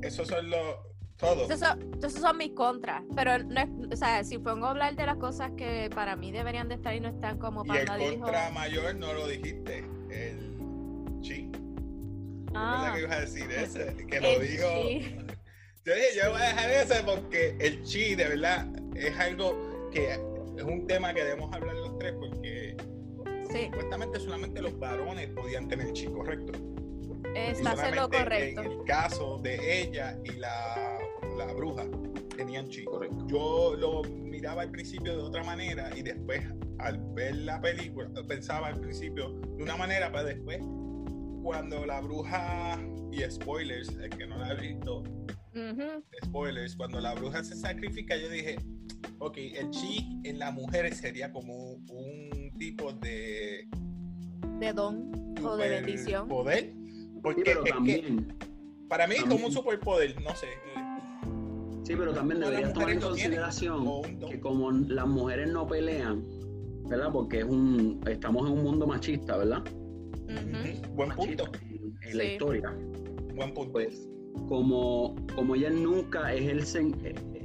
esos 0.03 0.27
son 0.29 0.51
los 0.51 0.77
todos. 1.25 1.51
Esos 1.51 1.61
son, 1.69 1.91
esos 1.99 2.13
son 2.21 2.37
mis 2.39 2.51
contras, 2.53 3.03
pero 3.15 3.39
no 3.39 3.61
es, 3.61 3.69
o 3.93 3.97
sea, 3.97 4.23
si 4.25 4.39
pongo 4.39 4.67
a 4.67 4.71
hablar 4.71 4.95
de 4.97 5.07
las 5.07 5.17
cosas 5.17 5.51
que 5.57 5.91
para 5.95 6.17
mí 6.17 6.33
deberían 6.33 6.69
de 6.69 6.75
estar 6.77 6.95
y 6.95 7.01
no 7.01 7.09
están 7.09 7.39
como 7.39 7.65
Y 7.65 7.69
para 7.69 7.81
el 7.81 7.87
nadie 7.87 8.11
dijo. 8.11 8.23
contra 8.23 8.51
mayor 8.51 8.95
no 8.97 9.13
lo 9.13 9.27
dijiste. 9.27 9.85
El 10.11 11.21
chi. 11.21 11.51
Ah, 12.55 12.83
¿Verdad 12.83 12.95
que 12.95 13.01
ibas 13.03 13.17
a 13.17 13.21
decir 13.21 13.51
ese? 13.51 13.97
Que 14.09 14.17
el 14.19 14.23
lo 14.23 14.39
dijo. 14.41 14.67
chi. 14.83 15.17
Yo 15.87 15.95
dije, 15.95 16.09
yo 16.17 16.31
voy 16.31 16.41
a 16.41 16.47
dejar 16.47 16.71
ese 16.71 17.03
porque 17.05 17.57
el 17.61 17.83
chi, 17.83 18.15
de 18.15 18.29
verdad, 18.29 18.67
es 18.97 19.19
algo 19.19 19.91
que 19.93 20.13
es 20.13 20.63
un 20.65 20.87
tema 20.87 21.13
que 21.13 21.23
debemos 21.25 21.53
hablar 21.55 21.75
los 21.75 21.99
tres 21.99 22.15
porque 22.19 22.77
Sí, 23.51 23.67
supuestamente 23.67 24.19
solamente 24.19 24.63
los 24.63 24.77
varones 24.79 25.29
podían 25.31 25.69
tener 25.69 25.93
chi, 25.93 26.07
correcto. 26.07 26.59
Y 27.35 27.39
estás 27.39 27.83
en 27.83 27.97
lo 27.97 28.09
correcto. 28.09 28.63
En 28.63 28.71
el 28.73 28.85
caso 28.85 29.39
de 29.39 29.83
ella 29.83 30.19
y 30.25 30.33
la, 30.33 30.94
la 31.37 31.53
bruja 31.53 31.85
tenían 32.37 32.69
chi. 32.69 32.85
Correcto. 32.85 33.27
Yo 33.29 33.75
lo 33.79 34.03
miraba 34.03 34.63
al 34.63 34.71
principio 34.71 35.17
de 35.17 35.23
otra 35.23 35.43
manera 35.45 35.91
y 35.97 36.03
después 36.03 36.43
al 36.79 36.99
ver 37.15 37.37
la 37.37 37.61
película 37.61 38.09
pensaba 38.27 38.69
al 38.69 38.81
principio 38.81 39.31
de 39.57 39.63
una 39.63 39.77
manera, 39.77 40.11
pero 40.11 40.25
después 40.25 40.61
cuando 41.43 41.85
la 41.87 42.01
bruja 42.01 42.79
y 43.13 43.21
spoilers, 43.31 43.89
el 43.91 44.11
que 44.11 44.27
no 44.27 44.39
la 44.39 44.49
ha 44.49 44.55
visto, 44.55 45.03
spoilers, 46.25 46.75
cuando 46.75 47.01
la 47.01 47.15
bruja 47.15 47.45
se 47.45 47.55
sacrifica, 47.55 48.17
yo 48.17 48.29
dije, 48.29 48.57
ok, 49.19 49.37
el 49.37 49.71
chi 49.71 50.21
en 50.25 50.39
las 50.39 50.53
mujeres 50.55 50.97
sería 50.99 51.31
como 51.31 51.75
un 51.75 52.51
tipo 52.59 52.93
de 52.95 53.69
De 54.59 54.73
don 54.73 55.13
o 55.45 55.57
de 55.57 55.69
bendición. 55.69 56.29
poder 56.29 56.73
Porque 57.23 57.43
pero 57.45 57.61
es 57.61 57.65
que 57.67 57.71
también, 57.73 58.37
para 58.89 59.07
mí 59.07 59.15
es 59.17 59.23
como 59.23 59.35
un 59.35 59.41
también. 59.43 59.53
superpoder, 59.53 60.23
no 60.23 60.35
sé. 60.35 60.49
Sí, 61.85 61.95
pero 61.97 62.13
también 62.13 62.41
deberías 62.41 62.73
tomar 62.73 62.91
en 62.91 62.99
tienen, 62.99 63.09
consideración 63.11 64.03
que 64.29 64.41
como 64.41 64.71
las 64.73 65.07
mujeres 65.07 65.51
no 65.53 65.67
pelean, 65.67 66.23
¿verdad? 66.89 67.11
Porque 67.13 67.39
es 67.41 67.45
un, 67.45 68.01
estamos 68.11 68.47
en 68.51 68.59
un 68.59 68.65
mundo 68.65 68.87
machista, 68.87 69.37
¿verdad? 69.37 69.63
Ujú, 70.25 70.95
Buen 70.95 71.11
punto, 71.11 71.45
en, 72.03 72.17
la 72.19 72.25
historia. 72.25 72.75
buen 73.35 73.55
punto. 73.55 73.73
Pues, 73.73 74.09
como, 74.49 75.15
como 75.37 75.55
ellas 75.55 75.73
nunca 75.73 76.33
ejercen 76.35 76.95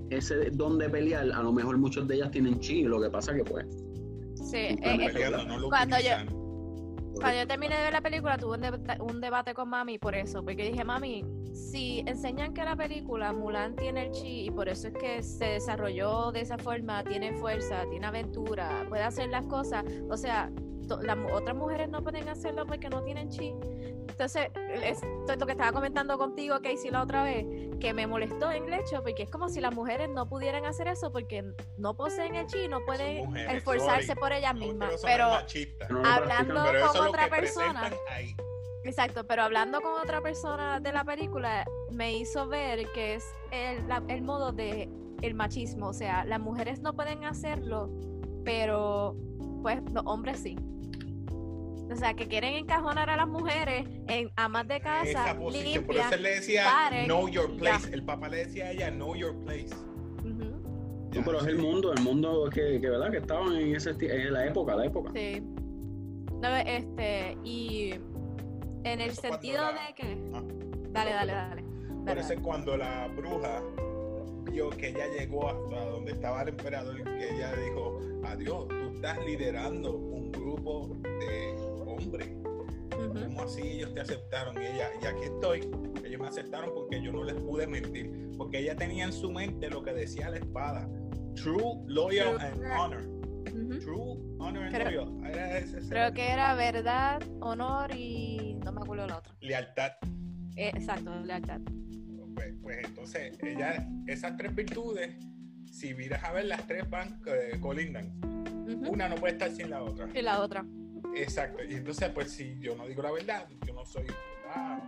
ese 0.09 0.49
don 0.51 0.77
de 0.79 0.89
pelear, 0.89 1.31
a 1.31 1.43
lo 1.43 1.53
mejor 1.53 1.77
muchos 1.77 2.07
de 2.07 2.15
ellas 2.15 2.31
tienen 2.31 2.59
chi, 2.59 2.83
lo 2.83 2.99
que 2.99 3.09
pasa 3.09 3.33
que 3.35 3.43
pues, 3.43 3.65
Sí, 4.49 4.57
eh, 4.57 4.77
eh, 4.81 5.09
Peleando, 5.13 5.45
no 5.45 5.59
lo 5.59 5.69
cuando 5.69 5.97
yo- 5.97 6.15
utilizan. 6.15 6.38
Cuando 7.19 7.37
yo 7.37 7.47
terminé 7.47 7.75
de 7.75 7.83
ver 7.83 7.93
la 7.93 8.01
película 8.01 8.37
tuve 8.37 8.55
un, 8.55 8.61
debate, 8.61 9.01
un 9.01 9.19
debate 9.19 9.53
con 9.53 9.69
mami 9.69 9.99
por 9.99 10.15
eso, 10.15 10.41
porque 10.41 10.71
dije, 10.71 10.85
mami, 10.85 11.25
si 11.53 11.99
enseñan 12.05 12.53
que 12.53 12.63
la 12.63 12.77
película 12.77 13.33
Mulan 13.33 13.75
tiene 13.75 14.05
el 14.05 14.11
chi 14.11 14.45
y 14.45 14.51
por 14.51 14.69
eso 14.69 14.87
es 14.87 14.93
que 14.93 15.21
se 15.21 15.45
desarrolló 15.45 16.31
de 16.31 16.41
esa 16.41 16.57
forma, 16.57 17.03
tiene 17.03 17.33
fuerza, 17.33 17.83
tiene 17.89 18.07
aventura, 18.07 18.85
puede 18.87 19.03
hacer 19.03 19.27
las 19.29 19.45
cosas, 19.47 19.83
o 20.09 20.15
sea, 20.15 20.49
las 21.01 21.17
otras 21.33 21.55
mujeres 21.55 21.89
no 21.89 22.01
pueden 22.01 22.29
hacerlo 22.29 22.65
porque 22.65 22.89
no 22.89 23.03
tienen 23.03 23.29
chi. 23.29 23.53
Entonces, 24.09 24.47
esto 24.83 25.07
es 25.33 25.39
lo 25.39 25.45
que 25.45 25.53
estaba 25.53 25.71
comentando 25.71 26.17
contigo, 26.17 26.55
Casey, 26.61 26.89
la 26.91 27.03
otra 27.03 27.23
vez, 27.23 27.45
que 27.79 27.93
me 27.93 28.05
molestó 28.07 28.51
en 28.51 28.65
el 28.65 28.73
hecho, 28.73 29.01
porque 29.03 29.23
es 29.23 29.29
como 29.29 29.47
si 29.49 29.61
las 29.61 29.73
mujeres 29.73 30.09
no 30.09 30.27
pudieran 30.27 30.65
hacer 30.65 30.87
eso 30.87 31.11
porque 31.11 31.43
no 31.77 31.95
poseen 31.95 32.35
el 32.35 32.45
chi, 32.47 32.67
no 32.67 32.79
pueden 32.85 33.25
mujeres, 33.27 33.57
esforzarse 33.57 34.07
sorry. 34.07 34.19
por 34.19 34.31
ellas 34.33 34.55
mismas. 34.55 35.01
Pero 35.03 35.29
no 35.89 36.05
Hablando- 36.05 36.63
pero 36.71 36.87
con 36.91 37.07
otra 37.07 37.29
persona. 37.29 37.89
Exacto, 38.83 39.25
pero 39.27 39.43
hablando 39.43 39.81
con 39.81 39.93
otra 40.01 40.21
persona 40.21 40.79
de 40.79 40.91
la 40.91 41.03
película, 41.03 41.65
me 41.91 42.13
hizo 42.13 42.47
ver 42.47 42.87
que 42.93 43.15
es 43.15 43.25
el, 43.51 43.87
la- 43.87 44.03
el 44.07 44.21
modo 44.21 44.51
de 44.51 44.89
el 45.21 45.33
machismo, 45.33 45.87
o 45.89 45.93
sea, 45.93 46.23
las 46.23 46.39
mujeres 46.39 46.79
no 46.79 46.93
pueden 46.93 47.25
hacerlo, 47.25 47.89
pero 48.45 49.15
pues 49.61 49.81
los 49.93 50.03
hombres 50.05 50.39
sí. 50.39 50.57
O 51.91 51.95
sea, 51.95 52.13
que 52.13 52.27
quieren 52.27 52.53
encajonar 52.53 53.09
a 53.09 53.17
las 53.17 53.27
mujeres 53.27 53.87
en 54.07 54.29
amas 54.35 54.67
de 54.67 54.79
casa, 54.79 55.09
Esa 55.09 55.37
posición. 55.37 55.83
Por 55.85 55.95
eso 55.95 56.03
limpias. 56.03 56.11
él 56.13 56.23
le 56.23 56.29
decía, 56.35 56.63
paren, 56.65 57.05
know 57.05 57.27
your 57.27 57.49
y 57.51 57.57
place. 57.57 57.93
El 57.93 58.03
papá 58.03 58.29
le 58.29 58.37
decía 58.45 58.65
a 58.67 58.71
ella, 58.71 58.91
know 58.91 59.15
your 59.15 59.35
place. 59.43 59.69
No, 60.23 61.23
pero 61.25 61.39
es 61.39 61.47
el 61.47 61.57
mundo, 61.57 61.91
el 61.91 62.01
mundo 62.03 62.47
que, 62.53 62.79
que, 62.79 62.87
¿verdad? 62.89 63.09
que 63.09 63.17
estaban 63.17 63.55
en 63.55 63.75
ese 63.75 63.95
en 63.99 64.31
la 64.31 64.45
época, 64.45 64.75
la 64.75 64.85
época. 64.85 65.11
sí. 65.15 65.41
No, 66.39 66.55
este, 66.55 67.35
y 67.43 67.95
en 68.83 69.01
el 69.01 69.11
sentido 69.11 69.57
la- 69.63 69.87
de 69.87 69.93
que. 69.95 70.17
Ah. 70.33 70.43
Dale, 70.91 71.11
dale, 71.11 71.33
dale. 71.33 72.21
Eso 72.21 72.33
es 72.33 72.39
cuando 72.39 72.77
la 72.77 73.07
bruja 73.09 73.61
vio 74.51 74.69
que 74.69 74.89
ella 74.89 75.05
llegó 75.17 75.49
hasta 75.49 75.85
donde 75.89 76.11
estaba 76.13 76.43
el 76.43 76.49
emperador, 76.49 77.03
que 77.03 77.35
ella 77.35 77.53
dijo, 77.55 77.99
adiós, 78.23 78.67
tú 78.69 78.95
estás 78.95 79.17
liderando 79.25 79.95
un 79.95 80.31
grupo 80.31 80.95
de 81.03 81.55
hombres. 82.09 82.29
Ujú. 82.97 83.13
¿Cómo 83.27 83.41
así 83.43 83.61
ellos 83.61 83.93
te 83.93 84.01
aceptaron? 84.01 84.55
Y 84.61 84.65
ella, 84.65 84.89
y 85.01 85.05
aquí 85.05 85.23
estoy. 85.23 85.59
Ellos 86.03 86.19
me 86.21 86.27
aceptaron 86.27 86.71
porque 86.73 87.01
yo 87.01 87.11
no 87.11 87.23
les 87.23 87.35
pude 87.35 87.67
mentir. 87.67 88.11
Porque 88.37 88.59
ella 88.59 88.75
tenía 88.75 89.05
en 89.05 89.13
su 89.13 89.31
mente 89.31 89.69
lo 89.69 89.83
que 89.83 89.93
decía 89.93 90.29
la 90.29 90.37
espada. 90.37 90.89
True, 91.35 91.83
loyal 91.87 92.35
True. 92.37 92.47
and 92.47 92.63
honor. 92.79 93.07
Ujú. 93.53 93.79
True, 93.79 94.35
honor 94.39 94.63
and 94.63 94.75
Creo- 94.75 95.05
loyal. 95.05 95.25
Era 95.31 95.57
ese- 95.59 95.87
Creo 95.89 96.13
que 96.13 96.27
era 96.29 96.53
verdad, 96.55 97.21
honor 97.41 97.95
y 97.95 98.55
no 98.65 98.71
me 98.73 98.81
acuerdo 98.81 99.07
la 99.07 99.17
otra. 99.19 99.33
Lealtad. 99.39 99.91
Eh, 100.57 100.71
exacto, 100.73 101.15
lealtad. 101.23 101.61
Pues, 102.35 102.53
pues 102.61 102.77
entonces, 102.85 103.37
ella, 103.43 103.87
esas 104.07 104.35
tres 104.37 104.53
virtudes, 104.55 105.15
si 105.71 105.93
miras 105.93 106.23
a 106.23 106.33
ver, 106.33 106.45
las 106.45 106.65
tres 106.67 106.89
van 106.89 107.21
eh, 107.27 107.57
colindan. 107.61 108.19
Ujú. 108.67 108.91
Una 108.93 109.07
no 109.09 109.15
puede 109.15 109.33
estar 109.33 109.51
sin 109.51 109.69
la 109.69 109.83
otra. 109.83 110.07
Y 110.13 110.21
la 110.21 110.41
otra. 110.41 110.65
Exacto. 111.15 111.63
Y 111.63 111.75
entonces, 111.75 112.09
pues 112.09 112.31
si 112.31 112.57
yo 112.59 112.75
no 112.75 112.87
digo 112.87 113.01
la 113.01 113.11
verdad, 113.11 113.47
yo 113.65 113.73
no 113.73 113.85
soy 113.85 114.05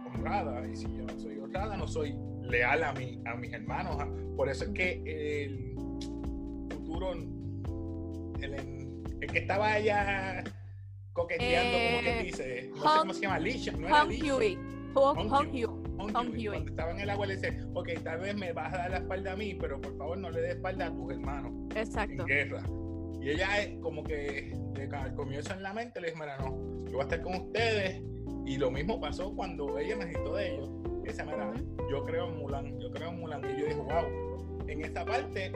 honrada. 0.05 0.67
Y 0.67 0.75
si 0.75 0.83
yo 0.83 1.03
no 1.03 1.19
soy 1.19 1.39
honrada, 1.39 1.75
no 1.77 1.87
soy 1.87 2.15
leal 2.43 2.83
a, 2.83 2.93
mi, 2.93 3.21
a 3.25 3.35
mis 3.35 3.53
hermanos. 3.53 3.97
Por 4.35 4.49
eso 4.49 4.65
es 4.65 4.69
que 4.71 5.43
el 5.45 5.73
futuro, 6.69 7.13
el, 7.13 8.53
el 9.21 9.31
que 9.31 9.39
estaba 9.39 9.73
allá 9.73 10.43
coqueteando, 11.13 11.77
como 11.77 12.01
que 12.03 12.19
Eh, 12.19 12.23
dice, 12.23 12.69
no 12.69 12.75
sé 12.75 12.81
Hong- 12.87 12.99
cómo 12.99 13.13
se 13.13 13.21
llama, 13.21 13.39
Lisha, 13.39 13.71
no 13.73 13.87
era 13.87 14.01
Hong 14.01 14.09
Lisha. 14.09 14.33
Hong, 14.93 15.15
Hong 15.15 15.29
Hong 15.29 15.47
Huey. 15.51 15.63
Hugh. 15.63 15.81
Hong 15.99 16.13
Hong 16.13 16.27
Huey, 16.31 16.47
Huey. 16.47 16.47
Cuando 16.49 16.69
estaba 16.71 16.91
en 16.91 16.99
el 16.99 17.09
agua 17.09 17.25
le 17.27 17.35
dice, 17.35 17.63
ok, 17.73 17.89
tal 18.03 18.19
vez 18.21 18.35
me 18.35 18.51
vas 18.53 18.73
a 18.73 18.77
dar 18.77 18.91
la 18.91 18.97
espalda 18.97 19.33
a 19.33 19.35
mí, 19.35 19.55
pero 19.55 19.79
por 19.79 19.95
favor 19.97 20.17
no 20.17 20.29
le 20.31 20.41
des 20.41 20.55
espalda 20.55 20.87
a 20.87 20.93
tus 20.95 21.11
hermanos 21.11 21.51
en 21.71 21.77
Exacto. 21.77 22.25
guerra. 22.25 22.63
Y 23.21 23.29
ella 23.29 23.47
como 23.81 24.03
que 24.03 24.53
de- 24.73 24.89
al 24.97 25.13
comienzo 25.13 25.53
en 25.53 25.61
la 25.63 25.73
mente 25.73 26.01
le 26.01 26.07
dijo, 26.07 26.19
mira, 26.19 26.37
no, 26.39 26.49
yo 26.85 26.91
voy 26.93 26.99
a 27.01 27.03
estar 27.03 27.21
con 27.21 27.35
ustedes. 27.35 28.01
Y 28.45 28.57
lo 28.57 28.71
mismo 28.71 28.99
pasó 28.99 29.33
cuando 29.35 29.77
ella 29.77 29.95
necesitó 29.97 30.35
de 30.35 30.55
ellos. 30.55 30.69
Esa, 31.05 31.23
mira, 31.23 31.53
yo 31.89 32.03
creo 32.03 32.27
en 32.29 32.37
Mulan, 32.37 32.79
yo 32.79 32.91
creo 32.91 33.09
en 33.09 33.19
Mulan. 33.19 33.41
Y 33.45 33.59
yo 33.61 33.65
dije, 33.67 33.75
wow, 33.79 34.63
en 34.67 34.81
esta 34.83 35.05
parte 35.05 35.51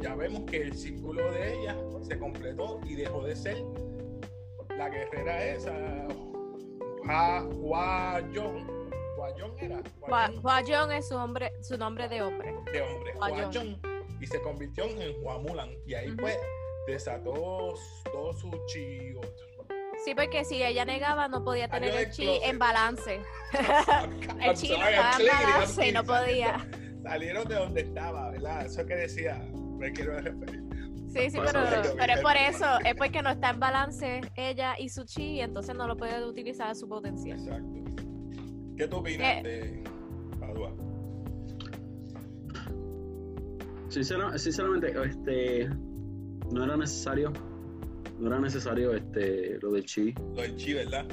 ya 0.00 0.14
vemos 0.16 0.42
que 0.42 0.62
el 0.62 0.74
círculo 0.74 1.30
de 1.32 1.60
ella 1.60 1.76
se 2.02 2.18
completó 2.18 2.80
y 2.84 2.94
dejó 2.96 3.24
de 3.24 3.36
ser 3.36 3.62
la 4.76 4.88
guerrera 4.88 5.44
esa, 5.44 5.74
Hua. 7.04 8.22
Hua 9.16 9.34
Jong 9.38 9.56
era. 9.60 9.80
Jong 10.66 10.92
es 10.92 11.08
su, 11.08 11.16
hombre, 11.16 11.52
su 11.60 11.76
nombre 11.76 12.08
de 12.08 12.22
hombre. 12.22 12.52
de 12.72 12.82
hombre. 12.82 13.12
Jong, 13.52 13.76
y 14.20 14.26
se 14.26 14.40
convirtió 14.42 14.84
en 14.84 15.14
Hua 15.22 15.38
Mulan. 15.38 15.70
Y 15.86 15.94
ahí 15.94 16.08
Ujú. 16.08 16.16
pues 16.18 16.38
desató 16.92 17.74
todo 18.12 18.32
su 18.32 18.50
chi. 18.66 19.14
Sí, 20.04 20.14
porque 20.14 20.44
si 20.44 20.62
ella 20.62 20.84
negaba 20.84 21.28
no 21.28 21.42
podía 21.44 21.68
tener 21.68 21.90
Salió 21.92 22.06
el 22.06 22.12
chi 22.12 22.22
closet. 22.24 22.42
en 22.44 22.58
balance. 22.58 23.20
El 24.40 24.54
chi 24.56 24.68
no 24.70 24.86
estaba 24.86 25.16
en 25.18 25.26
balance 25.26 25.88
y 25.88 25.92
no 25.92 26.04
podía. 26.04 26.68
Salieron 27.02 27.48
de 27.48 27.54
donde 27.54 27.80
estaba, 27.82 28.30
¿verdad? 28.30 28.66
Eso 28.66 28.84
que 28.86 28.94
decía, 28.94 29.40
me 29.78 29.90
quiero 29.92 30.20
referir. 30.20 30.62
Sí, 31.08 31.30
sí, 31.30 31.38
pero, 31.44 31.62
pero 31.96 32.12
es 32.12 32.20
por 32.20 32.36
eso, 32.36 32.66
es 32.84 32.94
porque 32.94 33.22
no 33.22 33.30
está 33.30 33.50
en 33.50 33.60
balance 33.60 34.20
ella 34.36 34.74
y 34.78 34.88
su 34.90 35.04
chi, 35.04 35.22
y 35.36 35.40
entonces 35.40 35.74
no 35.74 35.86
lo 35.88 35.96
puede 35.96 36.22
utilizar 36.24 36.68
a 36.70 36.74
su 36.74 36.86
potencial. 36.88 37.38
Exacto. 37.38 38.04
¿Qué 38.76 38.86
tú 38.86 38.96
opinas 38.98 39.38
Eh. 39.38 39.42
de 39.42 39.84
Padua? 40.38 40.72
Sincera- 43.88 44.36
sinceramente, 44.38 44.92
este, 45.06 45.70
no 46.52 46.64
era 46.64 46.76
necesario, 46.76 47.32
no 48.18 48.28
era 48.28 48.38
necesario 48.38 48.94
este, 48.94 49.58
lo 49.60 49.72
del 49.72 49.84
chi. 49.84 50.14
Lo 50.34 50.42
del 50.42 50.56
chi, 50.56 50.74
¿verdad? 50.74 51.06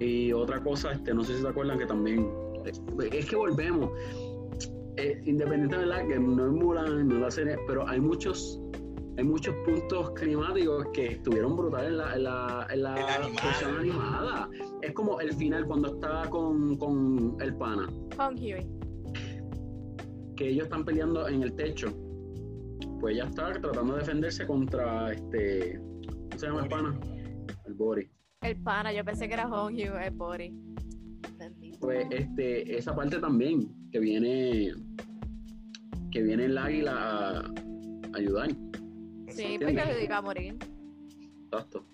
Y 0.00 0.32
otra 0.32 0.62
cosa, 0.62 0.92
este, 0.92 1.14
no 1.14 1.22
sé 1.22 1.36
si 1.36 1.42
se 1.42 1.48
acuerdan 1.48 1.78
que 1.78 1.86
también, 1.86 2.30
eh, 2.64 3.08
es 3.12 3.26
que 3.26 3.36
volvemos, 3.36 3.90
eh, 4.96 5.20
independiente 5.24 5.78
de 5.78 5.86
la 5.86 6.06
que 6.06 6.18
no 6.18 6.46
es 6.46 6.52
Mulan, 6.52 7.08
no 7.08 7.14
es 7.16 7.20
la 7.20 7.30
serie, 7.30 7.56
pero 7.66 7.86
hay 7.88 8.00
muchos, 8.00 8.60
hay 9.16 9.24
muchos 9.24 9.54
puntos 9.64 10.10
climáticos 10.12 10.86
que 10.92 11.06
estuvieron 11.12 11.56
brutales 11.56 11.90
en 11.90 11.98
la, 11.98 12.14
en 12.14 12.24
la, 12.24 12.66
en 12.70 12.82
la 12.82 12.94
animada. 12.94 13.44
versión 13.44 13.76
animada. 13.76 14.50
Es 14.82 14.92
como 14.92 15.20
el 15.20 15.32
final 15.34 15.66
cuando 15.66 15.94
está 15.94 16.28
con, 16.30 16.76
con 16.76 17.36
el 17.40 17.56
pana, 17.56 17.88
Hong 18.18 18.34
Huey. 18.36 18.66
que 20.36 20.48
ellos 20.48 20.64
están 20.64 20.84
peleando 20.84 21.28
en 21.28 21.42
el 21.44 21.54
techo. 21.54 21.88
Pues 23.04 23.16
ella 23.16 23.26
está 23.26 23.52
tratando 23.52 23.92
de 23.92 23.98
defenderse 23.98 24.46
contra 24.46 25.12
este, 25.12 25.78
¿cómo 25.78 26.38
se 26.38 26.46
llama 26.46 26.62
el 26.62 26.68
pana? 26.70 26.98
El 27.66 27.74
Bori. 27.74 28.10
El 28.40 28.56
pana, 28.62 28.94
yo 28.94 29.04
pensé 29.04 29.28
que 29.28 29.34
era 29.34 29.46
Hong 29.46 29.74
Huey, 29.74 30.06
el 30.06 30.10
body. 30.12 30.54
Bendito. 31.36 31.80
Pues 31.80 32.06
este, 32.10 32.78
esa 32.78 32.96
parte 32.96 33.18
también, 33.18 33.90
que 33.92 33.98
viene, 33.98 34.72
que 36.10 36.22
viene 36.22 36.46
el 36.46 36.56
águila 36.56 36.92
a, 36.94 37.40
a 37.40 38.16
ayudar. 38.16 38.48
Sí, 39.28 39.58
porque 39.60 39.74
le 39.74 40.04
iba 40.04 40.16
a 40.16 40.22
morir. 40.22 40.56
Exacto. 41.44 41.84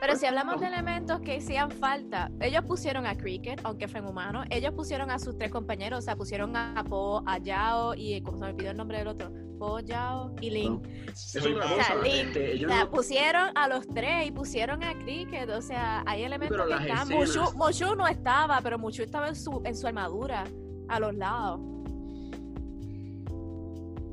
Pero 0.00 0.14
si 0.14 0.26
hablamos 0.26 0.60
de 0.60 0.68
elementos 0.68 1.18
que 1.18 1.38
hacían 1.38 1.72
falta, 1.72 2.30
ellos 2.40 2.62
pusieron 2.64 3.06
a 3.06 3.16
Cricket, 3.16 3.60
aunque 3.64 3.88
fue 3.88 4.02
humano, 4.02 4.44
ellos 4.50 4.72
pusieron 4.72 5.10
a 5.10 5.18
sus 5.18 5.36
tres 5.36 5.50
compañeros, 5.50 5.98
o 5.98 6.02
sea, 6.02 6.14
pusieron 6.14 6.54
a 6.54 6.84
Po, 6.88 7.24
a 7.26 7.38
Yao 7.38 7.96
y, 7.96 8.22
como 8.22 8.38
se 8.38 8.44
me 8.44 8.50
olvidó 8.52 8.70
el 8.70 8.76
nombre 8.76 8.98
del 8.98 9.08
otro, 9.08 9.32
Po, 9.58 9.80
Yao 9.80 10.34
y 10.40 10.50
Lin. 10.50 10.80
Es 11.12 11.36
otra. 11.36 11.64
O 11.66 11.68
sea, 11.68 11.96
este, 12.04 12.60
no- 12.60 12.90
pusieron 12.90 13.50
a 13.56 13.68
los 13.68 13.86
tres 13.88 14.26
y 14.26 14.30
pusieron 14.30 14.82
a 14.84 14.94
Cricket, 14.94 15.48
o 15.50 15.60
sea, 15.60 16.02
hay 16.06 16.22
elementos 16.22 16.56
pero 16.56 16.68
que 16.78 16.84
están. 16.86 17.08
escenas- 17.10 17.54
Mushu, 17.54 17.56
Mushu 17.56 17.94
no 17.96 18.06
estaba, 18.06 18.60
pero 18.62 18.78
Mushu 18.78 19.02
estaba 19.02 19.28
en 19.28 19.36
su, 19.36 19.60
en 19.64 19.76
su 19.76 19.86
armadura, 19.86 20.44
a 20.88 21.00
los 21.00 21.14
lados. 21.14 21.60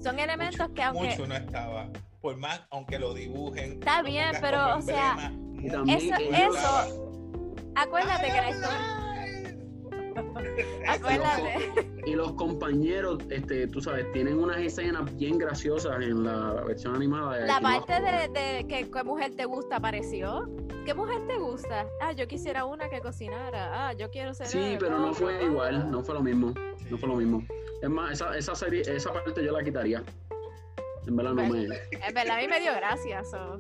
Son 0.04 0.20
elementos 0.20 0.70
que 0.76 0.84
aunque... 0.84 1.10
Mucho 1.10 1.28
no 1.28 1.36
estaba. 1.36 1.90
Por 2.22 2.38
más, 2.38 2.62
aunque 2.72 3.00
lo 3.00 3.14
dibujen. 3.14 3.74
Está 3.74 4.02
bien, 4.04 4.32
pero, 4.42 4.78
o 4.78 4.82
sea, 4.82 5.32
emblema, 5.32 6.18
Eso- 6.20 7.12
Acuérdate 7.76 8.28
que 8.28 8.34
la 8.42 8.50
historia... 8.52 9.02
ay, 10.88 11.00
Acuérdate. 11.00 11.92
Y 12.06 12.14
los 12.14 12.34
compañeros, 12.34 13.20
este, 13.30 13.68
tú 13.68 13.82
sabes, 13.82 14.12
tienen 14.12 14.40
unas 14.40 14.58
escenas 14.58 15.16
bien 15.18 15.38
graciosas 15.38 15.96
en 16.02 16.24
la 16.24 16.64
versión 16.66 16.96
animada. 16.96 17.38
de 17.38 17.48
La 17.48 17.60
parte 17.60 17.94
de, 17.94 18.28
de 18.30 18.68
que 18.68 18.90
qué 18.90 19.04
mujer 19.04 19.36
te 19.36 19.46
gusta 19.46 19.78
apareció. 19.78 20.48
¿Qué 20.86 20.94
mujer 20.94 21.26
te 21.28 21.38
gusta? 21.38 21.88
Ah, 22.00 22.12
yo 22.12 22.28
quisiera 22.28 22.64
una 22.66 22.88
que 22.90 23.02
cocinara. 23.02 23.88
Ah, 23.90 23.94
yo 23.94 24.12
quiero 24.12 24.36
ser. 24.36 24.48
Sí, 24.48 24.60
el 24.60 24.78
pero 24.78 25.00
no 25.00 25.14
fue 25.14 25.44
igual, 25.44 25.90
no 25.90 26.04
fue 26.04 26.14
lo 26.14 26.22
mismo. 26.22 26.54
No 26.92 26.98
fue 26.98 27.10
lo 27.10 27.16
mismo. 27.16 27.44
Es 27.82 27.90
más, 27.90 28.14
esa, 28.14 28.38
esa 28.38 28.54
serie, 28.54 28.82
esa 28.82 29.12
parte 29.12 29.44
yo 29.44 29.52
la 29.52 29.64
quitaría. 29.64 30.04
En 31.08 31.16
verdad 31.16 31.34
no 31.34 31.48
me. 31.48 31.64
Es 31.66 32.14
verdad, 32.14 32.38
a 32.38 32.42
mí 32.42 32.48
me 32.48 32.60
dio 32.60 32.74
gracia. 32.76 33.24
so. 33.24 33.58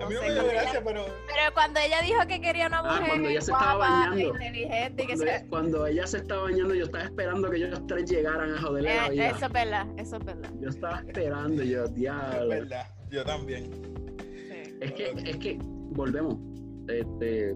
A 0.00 0.06
mí 0.08 0.14
No 0.14 0.20
no 0.20 0.20
sé, 0.20 0.26
me 0.26 0.32
dio 0.32 0.42
cuando 0.42 0.52
gracia, 0.52 0.70
ella- 0.72 0.82
pero 0.84 1.04
Pero 1.26 1.54
cuando 1.54 1.80
ella 1.80 2.00
dijo 2.02 2.18
que 2.26 2.40
quería 2.40 2.66
una 2.66 2.78
Ah, 2.78 2.82
mujer 2.82 3.06
cuando 3.08 3.28
ella 3.28 3.40
se 3.40 3.52
estaba 3.52 3.74
bañando. 3.76 4.18
inteligente 4.20 5.02
y 5.02 5.06
que 5.06 5.12
Cuando, 5.14 5.24
se... 5.24 5.30
ella- 5.36 5.46
cuando 5.48 5.86
ella 5.86 6.06
se 6.06 6.16
estaba 6.18 6.42
bañando, 6.42 6.74
yo 6.74 6.84
estaba 6.84 7.04
esperando 7.04 7.50
que 7.50 7.56
ellos 7.56 7.86
tres 7.86 8.10
llegaran 8.10 8.54
a 8.54 8.60
joderle 8.60 8.94
la 8.96 9.06
Eh, 9.06 9.10
vida. 9.10 9.28
eso 9.30 9.46
es 9.46 9.52
verdad, 9.52 9.86
eso 9.96 10.16
es 10.16 10.24
verdad. 10.24 10.50
Yo 10.60 10.68
estaba 10.70 11.00
esperando, 11.06 11.62
yo, 11.62 11.84
es 11.84 11.94
diablo. 11.94 12.48
verdad. 12.48 12.86
Yo 13.10 13.24
también. 13.24 13.70
Sí. 14.18 14.74
Es 14.80 14.92
que, 14.92 15.10
es 15.24 15.36
que, 15.36 15.58
volvemos. 15.60 16.36
Este, 16.88 17.54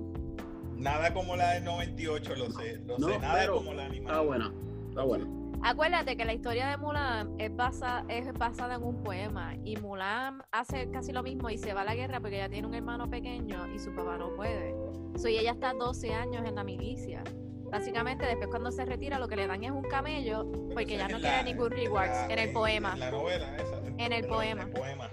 Nada 0.77 1.13
como 1.15 1.35
la 1.37 1.53
del 1.55 1.65
98, 1.65 2.37
lo 2.37 2.51
sé. 2.51 2.79
Lo 2.87 2.99
No, 2.99 3.09
sé, 3.09 3.19
nada 3.19 3.39
pero 3.41 3.55
como 3.57 3.73
la 3.73 3.87
animada. 3.87 4.17
está 4.17 4.27
buena, 4.27 4.53
está 4.91 5.03
buena. 5.03 5.27
Acuérdate 5.63 6.17
que 6.17 6.25
la 6.25 6.33
historia 6.35 6.69
de 6.69 6.77
Mulan 6.77 7.35
es, 7.39 7.55
basa, 7.55 8.05
es 8.09 8.33
basada 8.35 8.77
en 8.77 8.85
un 8.85 9.03
poema 9.03 9.57
y 9.65 9.77
Mulan 9.77 10.43
hace 10.53 10.89
casi 10.91 11.13
lo 11.13 11.23
mismo 11.23 11.51
y 11.51 11.59
se 11.59 11.73
va 11.75 11.81
a 11.81 11.85
la 11.85 11.95
guerra 11.95 12.21
porque 12.21 12.37
ella 12.37 12.49
tiene 12.49 12.67
un 12.69 12.75
hermano 12.75 13.11
pequeño 13.11 13.67
y 13.75 13.79
su 13.79 13.93
papá 13.95 14.17
no 14.17 14.35
puede. 14.37 14.75
So, 15.17 15.29
y 15.29 15.39
ella 15.39 15.53
está 15.53 15.73
12 15.73 16.13
años 16.13 16.47
en 16.47 16.55
la 16.55 16.63
milicia. 16.63 17.25
Básicamente 17.71 18.25
después 18.27 18.49
cuando 18.49 18.71
se 18.71 18.85
retira 18.85 19.19
lo 19.19 19.27
que 19.27 19.35
le 19.35 19.47
dan 19.49 19.65
es 19.65 19.73
un 19.73 19.83
camello 19.83 20.51
porque 20.73 20.97
es 20.97 21.03
no 21.11 21.19
quiere 21.19 21.43
ningún 21.43 21.71
la- 21.95 22.27
en 22.31 22.39
el 22.39 22.53
poema. 22.53 22.93
En 22.93 23.01
la 23.01 23.11
novela 23.11 23.57
esa. 23.57 23.83
En 23.99 24.13
el 24.13 24.27
poema. 24.27 24.63
En 24.63 24.69
el 24.69 24.73
poema. 24.75 25.11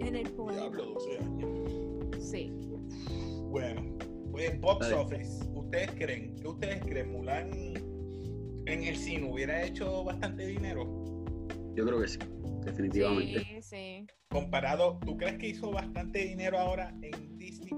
En 0.00 0.16
el 0.16 0.30
poema. 0.30 0.52
Diablo, 0.60 0.84
12 0.94 1.18
años. 1.18 2.24
Sí. 2.24 2.50
Bueno, 3.50 3.82
pues 4.30 4.58
box 4.60 4.90
office. 4.92 5.44
¿Ustedes 5.52 5.90
creen? 5.96 6.34
¿Qué 6.36 6.48
ustedes 6.48 6.80
creen? 6.86 7.12
¿Mulan 7.12 7.50
en 8.72 8.84
el 8.84 8.96
cine 8.96 9.30
hubiera 9.30 9.62
hecho 9.62 10.04
bastante 10.04 10.46
dinero? 10.46 10.84
Yo 11.74 11.86
creo 11.86 12.00
que 12.00 12.08
sí, 12.08 12.18
definitivamente. 12.64 13.40
Sí, 13.40 13.62
sí. 13.62 14.06
Comparado, 14.30 14.98
¿tú 15.04 15.16
crees 15.16 15.38
que 15.38 15.48
hizo 15.48 15.70
bastante 15.70 16.18
dinero 16.24 16.58
ahora 16.58 16.92
en 17.02 17.38
Disney? 17.38 17.72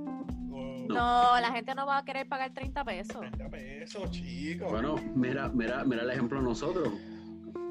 No, 0.88 1.38
la 1.40 1.52
gente 1.52 1.74
no 1.74 1.86
va 1.86 1.98
a 1.98 2.04
querer 2.04 2.28
pagar 2.28 2.52
30 2.52 2.84
pesos. 2.84 3.20
30 3.20 3.48
pesos, 3.50 4.10
chicos. 4.10 4.70
Bueno, 4.70 4.96
mira, 5.14 5.48
mira, 5.48 5.84
mira 5.84 6.02
el 6.02 6.10
ejemplo 6.10 6.38
de 6.38 6.44
nosotros. 6.44 6.88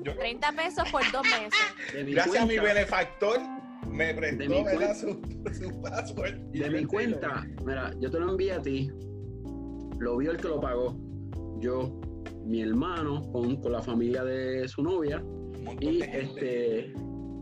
Yo- 0.03 0.15
30 0.17 0.51
pesos 0.53 0.89
por 0.89 1.01
dos 1.11 1.25
meses. 1.25 1.51
De 1.93 2.03
mi 2.05 2.13
gracias 2.13 2.43
a 2.43 2.45
mi 2.45 2.57
benefactor, 2.57 3.39
me 3.87 4.05
De 4.05 4.13
prestó 4.13 4.49
mi 4.49 4.63
¿verdad? 4.63 4.95
su, 4.99 5.21
su 5.53 5.81
password. 5.81 6.35
De 6.53 6.69
mi 6.69 6.85
cuenta, 6.85 7.45
mira, 7.65 7.91
yo 7.99 8.09
te 8.09 8.19
lo 8.19 8.29
envié 8.31 8.53
a 8.53 8.61
ti, 8.61 8.89
lo 9.99 10.15
vio 10.17 10.31
el 10.31 10.37
que 10.37 10.47
lo 10.47 10.61
pagó, 10.61 10.95
yo, 11.59 11.98
mi 12.49 12.61
hermano, 12.61 13.31
con, 13.31 13.57
con 13.57 13.71
la 13.71 13.81
familia 13.81 14.23
de 14.23 14.67
su 14.67 14.81
novia, 14.81 15.23
y 15.79 16.01
este 16.01 16.93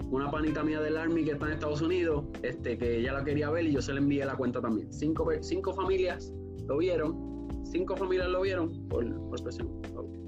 una 0.09 0.31
panita 0.31 0.63
mía 0.63 0.79
del 0.79 0.97
Army 0.97 1.23
que 1.25 1.31
está 1.31 1.47
en 1.47 1.53
Estados 1.53 1.81
Unidos, 1.81 2.25
este, 2.41 2.77
que 2.77 2.99
ella 2.99 3.13
la 3.13 3.23
quería 3.23 3.49
ver 3.49 3.65
y 3.65 3.73
yo 3.73 3.81
se 3.81 3.93
le 3.93 3.99
envié 3.99 4.25
la 4.25 4.35
cuenta 4.35 4.61
también. 4.61 4.91
Cinco, 4.93 5.29
cinco 5.41 5.73
familias 5.73 6.31
lo 6.65 6.77
vieron, 6.77 7.65
cinco 7.65 7.95
familias 7.95 8.27
lo 8.29 8.41
vieron 8.41 8.87
por, 8.87 9.05
por 9.29 9.43
presión. 9.43 9.69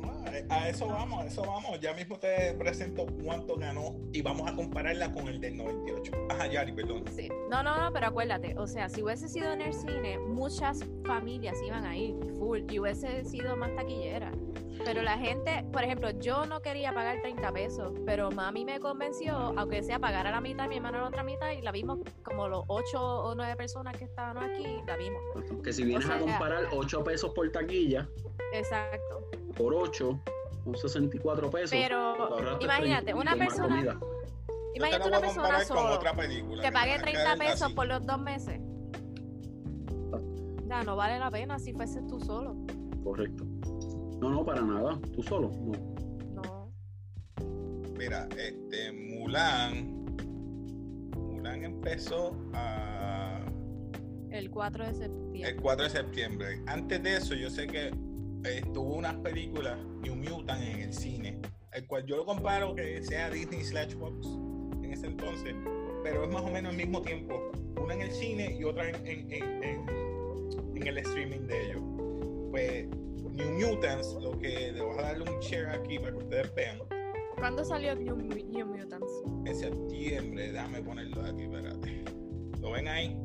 Ah, 0.04 0.32
A 0.50 0.70
eso 0.70 0.88
vamos, 0.88 1.24
a 1.24 1.28
eso 1.28 1.42
vamos. 1.44 1.80
Ya 1.80 1.94
mismo 1.94 2.18
te 2.20 2.54
presento 2.56 3.06
cuánto 3.24 3.56
ganó 3.56 3.96
y 4.12 4.22
vamos 4.22 4.50
a 4.50 4.56
compararla 4.56 5.12
con 5.12 5.28
el 5.28 5.39
del 5.39 5.58
98. 5.58 6.12
Ajá, 6.30 6.48
Yari, 6.48 6.74
perdón. 6.74 7.04
Sí. 7.15 7.30
No, 7.50 7.63
no, 7.63 7.80
no, 7.80 7.94
pero 7.94 8.08
acuérdate, 8.08 8.58
o 8.58 8.68
sea, 8.68 8.89
si 8.89 9.02
hubiese 9.02 9.30
sido 9.30 9.52
en 9.54 9.62
el 9.62 9.74
cine, 9.74 10.20
muchas 10.20 10.84
familias 11.06 11.58
iban 11.65 11.86
a 11.86 11.98
ir 11.98 12.15
full 12.38 12.60
y 12.70 12.80
hubiese 12.80 13.24
sido 13.24 13.56
más 13.56 13.74
taquillera. 13.76 14.32
Pero 14.86 15.02
la 15.02 15.18
gente, 15.18 15.65
por 15.72 15.84
ejemplo, 15.84 16.10
yo 16.12 16.46
no 16.46 16.62
quería 16.62 16.94
pagar 16.94 17.22
30 17.22 17.52
pesos, 17.52 17.92
pero 18.06 18.32
mami 18.32 18.63
me 18.65 18.80
convenció, 18.80 19.36
aunque 19.58 19.84
sea 19.84 20.00
pagar 20.00 20.26
a 20.28 20.32
la 20.32 20.42
mitad, 20.42 20.68
mi 20.68 20.78
hermano 20.78 20.98
a 21.00 21.02
la 21.02 21.08
otra 21.08 21.24
mitad, 21.24 21.52
y 21.52 21.62
la 21.62 21.72
vimos 21.72 22.00
como 22.24 22.48
los 22.48 22.63
8 22.68 23.00
o 23.02 23.36
9 23.36 23.56
personas 23.56 23.96
que 23.98 24.06
estaban 24.06 24.38
aquí, 24.38 24.82
la 24.88 24.96
vimos. 24.96 25.22
Que 25.63 25.74
si 25.74 25.84
vienes 25.84 26.06
O 26.06 26.08
sea, 26.08 26.18
a 26.18 26.20
comparar 26.22 26.63
8 26.72 27.04
pesos 27.04 27.32
por 27.34 27.52
taquilla, 27.52 28.08
Exacto. 28.54 29.30
por 29.58 29.74
8, 29.74 30.20
son 30.63 30.76
64 30.78 31.50
pesos. 31.50 31.72
Pero 31.72 32.58
imagínate, 32.62 33.12
30 33.13 33.22
una 33.22 33.36
persona, 33.36 33.68
comida. 33.76 34.00
imagínate 34.76 35.08
una 35.10 35.20
persona 35.20 35.65
solo 35.65 35.96
otra 35.96 36.13
película. 36.13 36.62
que 36.63 36.72
pague 36.72 36.92
me 36.92 36.98
va 36.98 37.02
a 37.02 37.04
30 37.04 37.24
caer 37.24 37.38
pesos 37.38 37.62
así. 37.63 37.74
por 37.74 37.88
los 37.88 38.06
dos 38.06 38.20
meses. 38.20 38.60
Ya, 40.68 40.84
no 40.84 40.96
vale 40.96 41.18
la 41.20 41.32
pena 41.32 41.58
si 41.60 41.74
fueses 41.74 42.06
tú 42.08 42.20
solo. 42.20 42.56
Correcto. 43.04 43.44
No, 44.19 44.29
no, 44.29 44.45
para 44.45 44.62
nada. 44.62 44.99
Tú 45.15 45.23
solo. 45.23 45.51
No. 45.62 45.73
No. 46.43 46.71
Mira, 47.97 48.27
este, 48.38 48.91
Mulan. 48.91 50.05
Mulan 51.15 51.63
empezó 51.63 52.36
a 52.53 53.41
El 54.32 54.49
4 54.51 54.84
de 54.86 54.89
el 54.89 54.95
septiembre. 54.95 55.55
4 55.62 55.84
de 55.84 55.89
septiembre. 55.89 56.62
Antes 56.67 57.01
de 57.03 57.15
eso, 57.17 57.36
yo 57.36 57.49
sé 57.49 57.67
que 57.67 57.88
eh, 57.88 57.93
estuvo 58.63 58.95
unas 58.95 59.15
películas 59.15 59.77
New 60.01 60.15
Mutant 60.15 60.62
en 60.63 60.79
el 60.82 60.93
cine, 60.93 61.39
el 61.73 61.86
cual 61.88 62.05
yo 62.05 62.17
lo 62.17 62.25
comparo 62.25 62.75
que 62.75 63.01
sea 63.03 63.29
Disney 63.29 63.63
slash 63.63 63.95
Fox 63.95 64.27
en 64.84 64.93
ese 64.93 65.08
entonces, 65.08 65.53
pero 66.03 66.23
es 66.23 66.29
más 66.34 66.41
o 66.41 66.49
menos 66.49 66.71
el 66.71 66.77
mismo 66.77 67.01
tiempo. 67.01 67.51
Una 67.82 67.93
en 67.93 68.01
el 68.01 68.12
cine 68.12 68.55
y 68.60 68.63
otra 68.63 68.89
en, 68.89 68.95
en- 69.08 69.32
en- 69.32 69.63
en- 69.63 69.89
en 70.75 70.88
el 70.88 70.97
streaming 70.99 71.47
de 71.47 71.65
ellos. 71.71 71.82
Pues 72.51 72.88
New 73.39 73.69
Mutants, 73.75 74.17
lo 74.21 74.38
que 74.38 74.71
le 74.71 74.82
voy 74.82 74.97
a 74.99 75.02
darle 75.02 75.30
un 75.32 75.39
share 75.39 75.69
aquí 75.69 75.97
para 75.99 76.12
que 76.12 76.17
ustedes 76.17 76.54
vean. 76.56 76.80
¿Cuándo 77.38 77.63
salió 77.63 77.95
New, 77.95 78.15
New 78.17 78.65
Mutants? 78.67 79.12
En 79.45 79.56
septiembre, 79.56 80.52
déjame 80.52 80.82
ponerlo 80.82 81.21
aquí, 81.23 81.43
espérate. 81.43 82.04
¿Lo 82.62 82.71
ven 82.71 82.88
ahí? 82.88 83.15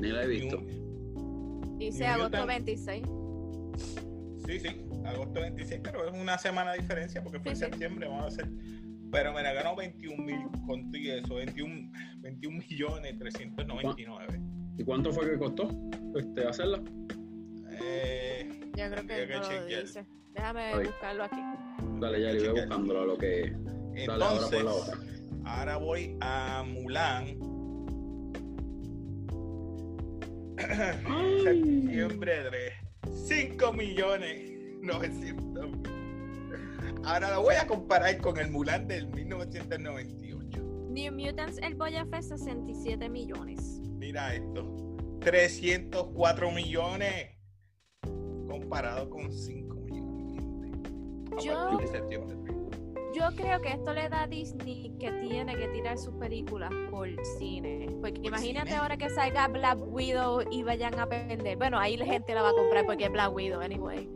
Ni 0.00 0.08
la 0.08 0.24
he 0.24 0.26
visto. 0.28 0.60
New- 0.60 1.76
Dice 1.78 2.04
New 2.04 2.12
agosto 2.12 2.38
Mutant. 2.40 2.48
26. 2.66 3.02
Sí, 4.46 4.60
sí, 4.60 4.68
agosto 5.06 5.40
26, 5.40 5.80
pero 5.82 6.08
es 6.08 6.20
una 6.20 6.36
semana 6.36 6.72
de 6.72 6.78
diferencia 6.80 7.22
porque 7.22 7.38
fue 7.40 7.54
Sí, 7.54 7.64
en 7.64 7.66
sí. 7.66 7.70
septiembre, 7.70 8.08
vamos 8.08 8.24
a 8.24 8.28
hacer. 8.28 8.48
Pero 9.12 9.32
me 9.32 9.42
la 9.42 9.52
ganó 9.54 9.74
21 9.74 10.22
mil 10.22 10.40
con 10.66 10.90
todo 10.90 11.00
y 11.00 11.10
eso, 11.10 11.34
21, 11.34 11.90
21 12.18 12.58
millones 12.58 13.18
399. 13.18 14.40
¿Y 14.78 14.84
cuánto 14.84 15.12
fue 15.12 15.30
que 15.30 15.38
costó 15.38 15.68
este, 16.16 16.46
hacerla? 16.46 16.80
Eh, 17.82 18.48
Yo 18.76 18.90
creo 18.90 18.90
tendría 18.94 19.26
que 19.26 19.34
no 19.34 19.40
lo 19.52 19.66
dice. 19.66 20.06
Déjame 20.32 20.62
Ay. 20.62 20.86
buscarlo 20.86 21.24
aquí. 21.24 21.40
Dale, 22.00 22.22
ya 22.22 22.32
le 22.32 22.48
voy 22.50 22.60
buscándolo 22.60 23.00
a 23.02 23.04
lo 23.06 23.18
que. 23.18 23.52
Dale 23.52 24.24
ahora 24.24 24.26
por 24.28 24.54
Entonces, 24.54 24.64
la 24.64 24.72
otra. 24.72 24.98
ahora 25.44 25.76
voy 25.76 26.16
a 26.20 26.62
Mulan. 26.66 27.38
Septiembre 31.44 32.32
3. 32.50 32.72
5 33.26 33.72
millones 33.72 34.50
900 34.82 35.70
mil. 35.70 35.82
Ahora 37.04 37.30
lo 37.34 37.42
voy 37.42 37.54
a 37.54 37.66
comparar 37.66 38.18
con 38.18 38.38
el 38.38 38.50
Mulan 38.50 38.86
del 38.86 39.06
1998. 39.08 40.62
New 40.90 41.12
Mutants, 41.12 41.58
el 41.58 41.74
Boya 41.76 42.04
Fest, 42.06 42.30
67 42.30 43.08
millones. 43.08 43.80
Mira 43.96 44.34
esto. 44.34 44.76
304 45.20 46.50
millones 46.50 47.26
comparado 48.50 49.08
con 49.10 49.32
5 49.32 49.74
millones. 49.76 51.44
Yo- 51.44 51.54
partir 51.54 51.78
de 51.80 51.86
septiembre 51.98 52.36
3. 52.44 52.56
Yo 53.12 53.24
creo 53.36 53.60
que 53.60 53.68
esto 53.70 53.92
le 53.92 54.08
da 54.08 54.22
a 54.22 54.26
Disney 54.28 54.94
que 55.00 55.10
tiene 55.12 55.56
que 55.56 55.66
tirar 55.68 55.98
sus 55.98 56.14
películas 56.14 56.70
por 56.90 57.08
cine. 57.38 57.86
Porque 58.00 58.20
¿Por 58.20 58.26
imagínate 58.26 58.68
cine? 58.68 58.78
ahora 58.80 58.96
que 58.96 59.10
salga 59.10 59.48
Black 59.48 59.78
Widow 59.80 60.42
y 60.50 60.62
vayan 60.62 60.96
a 60.98 61.06
vender. 61.06 61.56
Bueno, 61.58 61.78
ahí 61.78 61.96
la 61.96 62.04
gente 62.06 62.32
la 62.34 62.42
va 62.42 62.50
a 62.50 62.54
comprar 62.54 62.86
porque 62.86 63.04
es 63.06 63.10
Black 63.12 63.32
Widow, 63.34 63.60
anyway. 63.60 64.08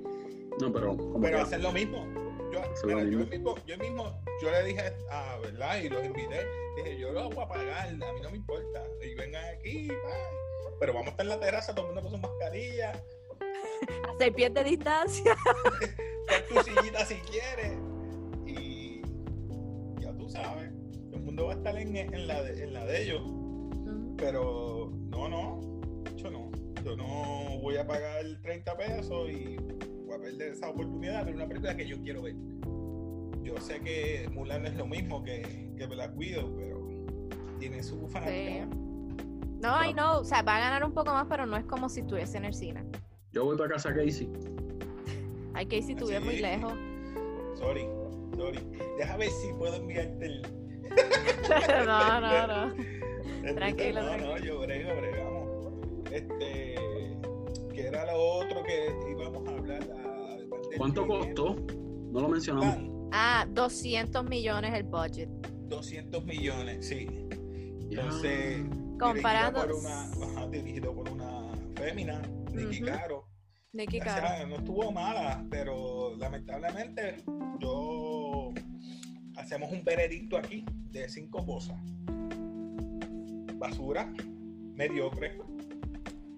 No, 0.61 0.73
pero. 0.73 0.97
Pero 1.21 1.41
hacen 1.41 1.63
lo 1.63 1.73
mismo. 1.73 2.07
Yo, 2.53 2.61
Hacen 2.61 2.87
mira, 2.87 3.03
lo 3.03 3.11
yo, 3.11 3.19
mismo. 3.19 3.31
mismo, 3.33 3.55
yo 3.67 3.79
mismo, 3.79 4.21
yo 4.41 4.51
le 4.53 4.63
dije 4.63 4.83
a, 5.11 5.39
¿verdad? 5.43 5.81
Y 5.83 5.89
los 5.89 6.05
invité. 6.05 6.47
Dije, 6.77 6.99
yo 7.01 7.11
lo 7.13 7.29
voy 7.31 7.43
a 7.45 7.49
pagar, 7.49 7.89
a 7.89 7.91
mí 7.91 8.21
no 8.23 8.31
me 8.31 8.37
importa. 8.37 8.81
Y 9.03 9.15
vengan 9.17 9.45
aquí, 9.57 9.89
bye. 9.89 10.77
Pero 10.79 10.93
vamos 10.93 11.09
a 11.09 11.11
estar 11.11 11.27
en 11.27 11.31
la 11.31 11.41
terraza, 11.41 11.75
todo 11.75 11.89
el 11.89 11.95
mundo 11.95 12.09
con 12.09 12.21
su 12.21 12.27
mascarilla, 12.29 12.93
Hacer 14.15 14.35
pies 14.35 14.55
de 14.55 14.65
distancia. 14.65 15.37
tu 16.49 16.63
sillita 16.63 17.05
si 17.05 17.15
quieres. 17.17 17.79
Y 18.47 19.03
ya 20.01 20.13
tú 20.17 20.29
sabes, 20.29 20.71
el 21.13 21.21
mundo 21.21 21.47
va 21.47 21.53
a 21.53 21.57
estar 21.57 21.77
en, 21.77 21.97
en 21.97 22.27
la, 22.27 22.43
de, 22.43 22.65
en 22.65 22.73
la 22.73 22.85
de 22.85 23.03
ellos. 23.03 23.23
Pero 24.17 24.93
no, 25.09 25.29
no, 25.29 25.61
yo 26.17 26.31
no. 26.31 26.51
Yo 26.85 26.97
no 26.97 27.59
voy 27.63 27.77
a 27.77 27.87
pagar 27.87 28.23
30 28.43 28.77
pesos 28.77 29.31
y 29.31 29.57
voy 30.05 30.17
a 30.17 30.19
perder 30.21 30.53
esa 30.53 30.69
oportunidad 30.69 31.25
de 31.25 31.33
una 31.33 31.47
película 31.47 31.75
que 31.77 31.87
yo 31.87 32.01
quiero 32.03 32.23
ver. 32.23 32.35
Yo 33.43 33.59
sé 33.61 33.81
que 33.81 34.29
Mulan 34.33 34.67
es 34.67 34.77
lo 34.77 34.87
mismo 34.87 35.23
que, 35.23 35.71
que 35.77 35.87
Black 35.87 36.17
Widow, 36.17 36.55
pero 36.57 36.97
tiene 37.59 37.83
su 37.83 38.07
fanática. 38.09 38.67
No, 38.67 39.83
I 39.83 39.95
know, 39.95 40.21
o 40.21 40.25
sea, 40.25 40.43
va 40.43 40.57
a 40.57 40.61
ganar 40.61 40.85
un 40.85 40.93
poco 40.93 41.13
más, 41.13 41.27
pero 41.27 41.47
no 41.47 41.57
es 41.57 41.65
como 41.65 41.89
si 41.89 42.01
estuviese 42.01 42.37
en 42.37 42.45
el 42.45 42.55
cine. 42.55 42.85
Yo 43.35 43.45
voy 43.45 43.57
para 43.57 43.71
casa 43.75 43.95
Casey. 43.95 44.29
Ay, 45.55 45.67
Casey, 45.67 45.93
estuviera 45.93 46.21
Sí. 46.21 46.27
muy 46.27 46.37
lejos. 46.41 46.73
Sorry, 47.59 47.87
sorry. 48.37 48.59
Déjame 48.99 49.19
ver 49.19 49.31
si 49.31 49.53
puedo 49.55 49.75
enviarte 49.77 50.27
el. 50.27 50.43
no, 51.87 52.21
no, 52.21 52.47
no. 52.47 52.75
Tranquilo, 53.55 54.03
No, 54.03 54.11
no, 54.13 54.17
tranquilo. 54.17 54.39
yo 54.39 54.61
brego, 54.61 54.91
bregamos. 55.01 56.11
Este. 56.11 56.75
Que 57.75 57.87
era 57.89 58.07
lo 58.13 58.19
otro 58.23 58.63
que 58.63 58.95
íbamos 59.11 59.49
a 59.49 59.53
hablar. 59.57 59.87
la- 59.87 60.35
además 60.35 60.61
del 60.71 60.79
¿Cuánto 60.79 61.03
dinero. 61.03 61.21
costó? 61.25 61.57
No 62.13 62.21
lo 62.21 62.29
mencionamos. 62.29 63.09
Ah, 63.13 63.47
200 63.51 64.25
millones 64.25 64.73
el 64.75 64.85
budget. 64.85 65.29
200 65.69 66.25
millones, 66.25 66.87
sí. 66.87 67.07
Entonces. 67.91 68.63
Comparando. 68.99 69.61
Dirigido 69.63 69.81
por 69.83 70.25
una, 70.27 70.39
ajá, 70.41 70.49
dirigido 70.49 70.95
por 70.95 71.09
una 71.11 71.53
fémina, 71.75 72.23
Nicky 72.55 72.83
Ujú. 72.83 72.93
Caro. 72.93 73.29
Nicky 73.73 74.01
O 74.01 74.05
sea, 74.05 74.21
Caro. 74.21 74.47
no 74.47 74.57
estuvo 74.57 74.93
mala, 74.93 75.45
pero 75.51 76.15
lamentablemente 76.17 77.17
yo 77.59 78.53
hacemos 79.37 79.73
un 79.73 79.83
veredicto 79.83 80.37
aquí 80.37 80.65
de 80.91 81.09
cinco 81.09 81.45
cosas. 81.45 81.77
Basura, 83.57 84.13
mediocre, 84.75 85.39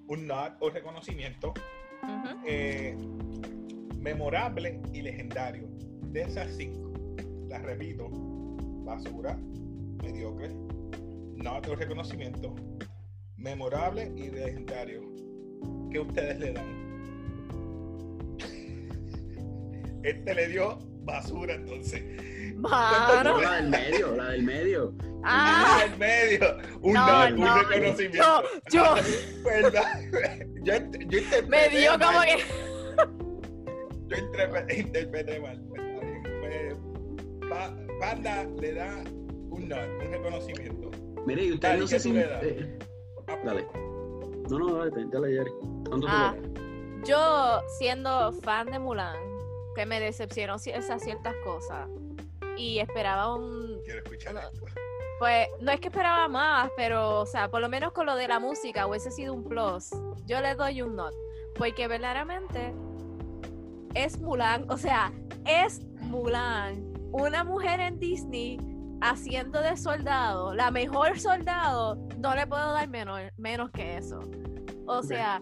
un 0.09 0.27
nod 0.27 0.53
o 0.61 0.71
reconocimiento, 0.71 1.53
eh, 2.47 2.97
memorable 3.99 4.81
y 4.93 5.03
legendario. 5.03 5.69
De 6.13 6.23
esas 6.23 6.57
cinco, 6.57 6.93
las 7.49 7.63
repito, 7.63 8.09
basura, 8.85 9.37
mediocre, 10.03 10.55
nod 11.35 11.69
o 11.69 11.75
reconocimiento, 11.75 12.55
memorable 13.37 14.13
y 14.17 14.31
legendario. 14.31 15.03
¿Qué 15.91 16.01
ustedes 16.01 16.39
le 16.39 16.53
dan? 16.53 16.77
Este 20.03 20.35
le 20.35 20.49
dio 20.49 20.79
basura 21.05 21.55
entonces. 21.55 22.03
Mano. 22.57 23.35
No, 23.35 23.41
la 23.43 23.57
del 23.57 23.69
medio, 23.71 24.17
la 24.17 24.29
del 24.31 24.43
medio. 24.45 24.95
Ah, 25.25 25.81
en 25.85 25.99
medio, 25.99 26.57
un 26.83 26.93
No, 26.93 27.27
un 27.27 27.41
no, 27.41 27.63
reconocimiento. 27.65 28.19
yo, 28.71 28.95
yo 28.95 28.95
¿Verdad? 29.45 30.01
Yo, 30.63 30.75
yo 31.09 31.19
interpreté 31.19 31.49
me 31.49 31.69
dio 31.77 31.93
como 31.99 32.21
que. 32.21 32.39
Yo 34.09 34.17
interpreté, 34.17 34.81
interpreté 34.81 35.41
mal. 35.41 35.61
Pues, 35.69 36.75
Pa- 37.51 37.77
Panda 38.01 38.45
le 38.61 38.75
da 38.75 39.03
un 39.51 39.73
un 39.73 40.01
reconocimiento. 40.13 40.91
Mire, 41.27 41.45
y 41.45 41.53
usted 41.55 41.69
Dale, 41.69 41.81
no 41.81 41.87
¿qué 41.87 41.99
sé 41.99 42.01
si. 42.01 42.17
eh, 42.17 42.79
dale. 43.45 43.67
No, 44.51 44.59
no, 44.59 44.75
dale, 44.77 44.91
dale, 45.11 45.29
Jerry. 45.33 45.53
¿Cuánto 45.89 46.07
Ah? 46.09 46.35
Yo, 47.05 47.61
siendo 47.79 48.33
fan 48.33 48.67
de 48.71 48.79
Mulan, 48.79 49.17
que 49.75 49.87
me 49.87 50.01
decepcionó 50.01 50.55
ci- 50.55 50.75
esas 50.75 51.03
ciertas 51.03 51.35
cosas 51.45 51.89
y 52.57 52.79
esperaba 52.79 53.35
un. 53.35 53.81
Quiero 53.85 54.01
escuchar 54.03 54.35
No. 54.35 54.41
esto. 54.41 54.65
Pues 55.19 55.49
no 55.61 55.71
es 55.73 55.81
que 55.81 55.89
esperaba 55.89 56.29
más, 56.29 56.71
pero, 56.77 57.21
o 57.21 57.27
sea, 57.27 57.51
por 57.51 57.61
lo 57.61 57.69
menos 57.69 57.93
con 57.93 58.05
lo 58.07 58.17
de 58.17 58.29
la 58.29 58.39
música 58.39 58.87
hubiese 58.87 59.11
sido 59.11 59.33
un 59.33 59.45
plus. 59.45 59.91
Yo 60.27 60.41
le 60.41 60.55
doy 60.55 60.83
un 60.83 60.95
not, 60.97 61.15
porque 61.57 61.89
verdaderamente 61.89 62.75
es 63.95 64.21
Mulan, 64.21 64.71
o 64.71 64.77
sea, 64.77 65.13
es 65.47 65.81
Mulan, 66.01 66.93
una 67.13 67.45
mujer 67.45 67.81
en 67.81 67.99
Disney 67.99 68.59
haciendo 69.01 69.61
de 69.61 69.77
soldado, 69.77 70.55
la 70.55 70.71
mejor 70.71 71.19
soldado, 71.19 71.97
no 72.19 72.35
le 72.35 72.47
puedo 72.47 72.73
dar 72.73 72.89
menos, 72.89 73.21
menos 73.37 73.71
que 73.71 73.97
eso. 73.99 74.21
O 74.87 75.03
sea, 75.03 75.41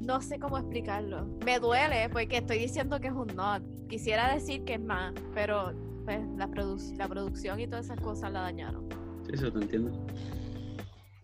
no 0.00 0.20
sé 0.20 0.38
cómo 0.38 0.58
explicarlo. 0.58 1.26
Me 1.44 1.58
duele 1.58 2.08
porque 2.10 2.38
estoy 2.38 2.58
diciendo 2.58 3.00
que 3.00 3.08
es 3.08 3.12
un 3.14 3.28
not. 3.34 3.62
Quisiera 3.88 4.32
decir 4.34 4.64
que 4.64 4.74
es 4.74 4.80
más, 4.80 5.14
pero 5.34 5.72
pues 6.04 6.20
la, 6.36 6.48
produ- 6.48 6.96
la 6.96 7.08
producción 7.08 7.60
y 7.60 7.66
todas 7.66 7.86
esas 7.86 8.00
cosas 8.00 8.32
la 8.32 8.40
dañaron. 8.42 8.86
Sí, 9.30 9.36
se 9.38 9.50
te 9.50 9.58
entiende. 9.58 9.92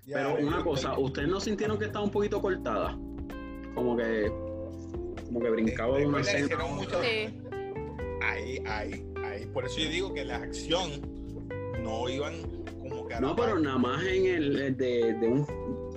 Ya, 0.07 0.17
Pero 0.17 0.39
yo 0.41 0.47
una 0.47 0.59
estoy- 0.59 0.73
cosa, 0.73 0.99
¿ustedes 0.99 1.29
no 1.29 1.41
sintieron 1.41 1.79
que 1.79 1.85
estaba 1.87 2.05
un 2.05 2.11
poquito 2.11 2.41
cortada? 2.41 2.97
Como 3.75 3.97
que. 3.97 4.33
Como 5.27 5.41
que 5.41 5.51
brincaba 5.51 5.99
de 5.99 6.07
una 6.07 6.21
escena. 6.21 6.57
mucho-. 6.67 7.01
Sí. 7.03 7.39
Ahí, 8.23 8.59
ahí. 8.67 9.07
Por 9.53 9.65
eso 9.67 9.79
yo 9.81 9.89
digo 9.91 10.15
que 10.15 10.25
la 10.25 10.37
acción 10.37 10.91
no 11.83 12.09
iban 12.09 12.35
como 12.81 13.07
que 13.07 13.15
a 13.15 13.21
la 13.21 13.29
No, 13.29 13.37
pero 13.37 13.59
nada 13.59 13.79
más 13.79 14.03
en 14.05 14.27
el 14.27 14.77
de, 14.77 15.15
de 15.15 15.29
un. 15.29 15.47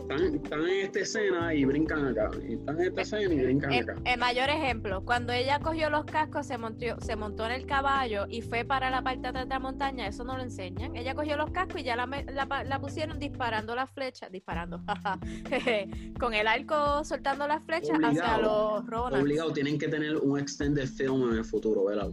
Están, 0.03 0.35
están 0.35 0.59
en 0.67 0.85
esta 0.85 0.99
escena 0.99 1.53
y 1.53 1.63
brincan 1.63 2.05
acá. 2.07 2.29
Están 2.47 2.77
en 2.79 2.87
esta 2.87 3.01
escena 3.01 3.33
y 3.33 3.43
brincan 3.45 3.71
El, 3.71 3.89
acá. 3.89 4.01
el 4.03 4.19
mayor 4.19 4.49
ejemplo, 4.49 5.03
cuando 5.05 5.31
ella 5.31 5.59
cogió 5.59 5.89
los 5.89 6.03
cascos, 6.05 6.45
se 6.45 6.57
montó, 6.57 6.99
se 6.99 7.15
montó 7.15 7.45
en 7.45 7.53
el 7.53 7.65
caballo 7.65 8.25
y 8.27 8.41
fue 8.41 8.65
para 8.65 8.89
la 8.89 9.01
parte 9.01 9.31
de 9.31 9.45
la 9.45 9.59
montaña, 9.59 10.05
eso 10.07 10.25
no 10.25 10.35
lo 10.35 10.43
enseñan. 10.43 10.93
Ella 10.95 11.15
cogió 11.15 11.37
los 11.37 11.51
cascos 11.51 11.79
y 11.79 11.83
ya 11.85 11.95
la, 11.95 12.05
la 12.05 12.79
pusieron 12.81 13.17
disparando 13.17 13.75
las 13.75 13.89
flechas, 13.91 14.29
disparando, 14.29 14.81
con 16.19 16.33
el 16.33 16.47
arco 16.47 17.03
soltando 17.05 17.47
las 17.47 17.63
flechas 17.63 17.91
hacia 17.97 18.09
Obligado. 18.09 18.75
los 18.81 18.87
Ronans. 18.87 19.23
Obligado, 19.23 19.53
tienen 19.53 19.77
que 19.79 19.87
tener 19.87 20.17
un 20.17 20.37
extended 20.37 20.85
film 20.87 21.31
en 21.31 21.37
el 21.37 21.45
futuro, 21.45 21.85
¿verdad? 21.85 22.09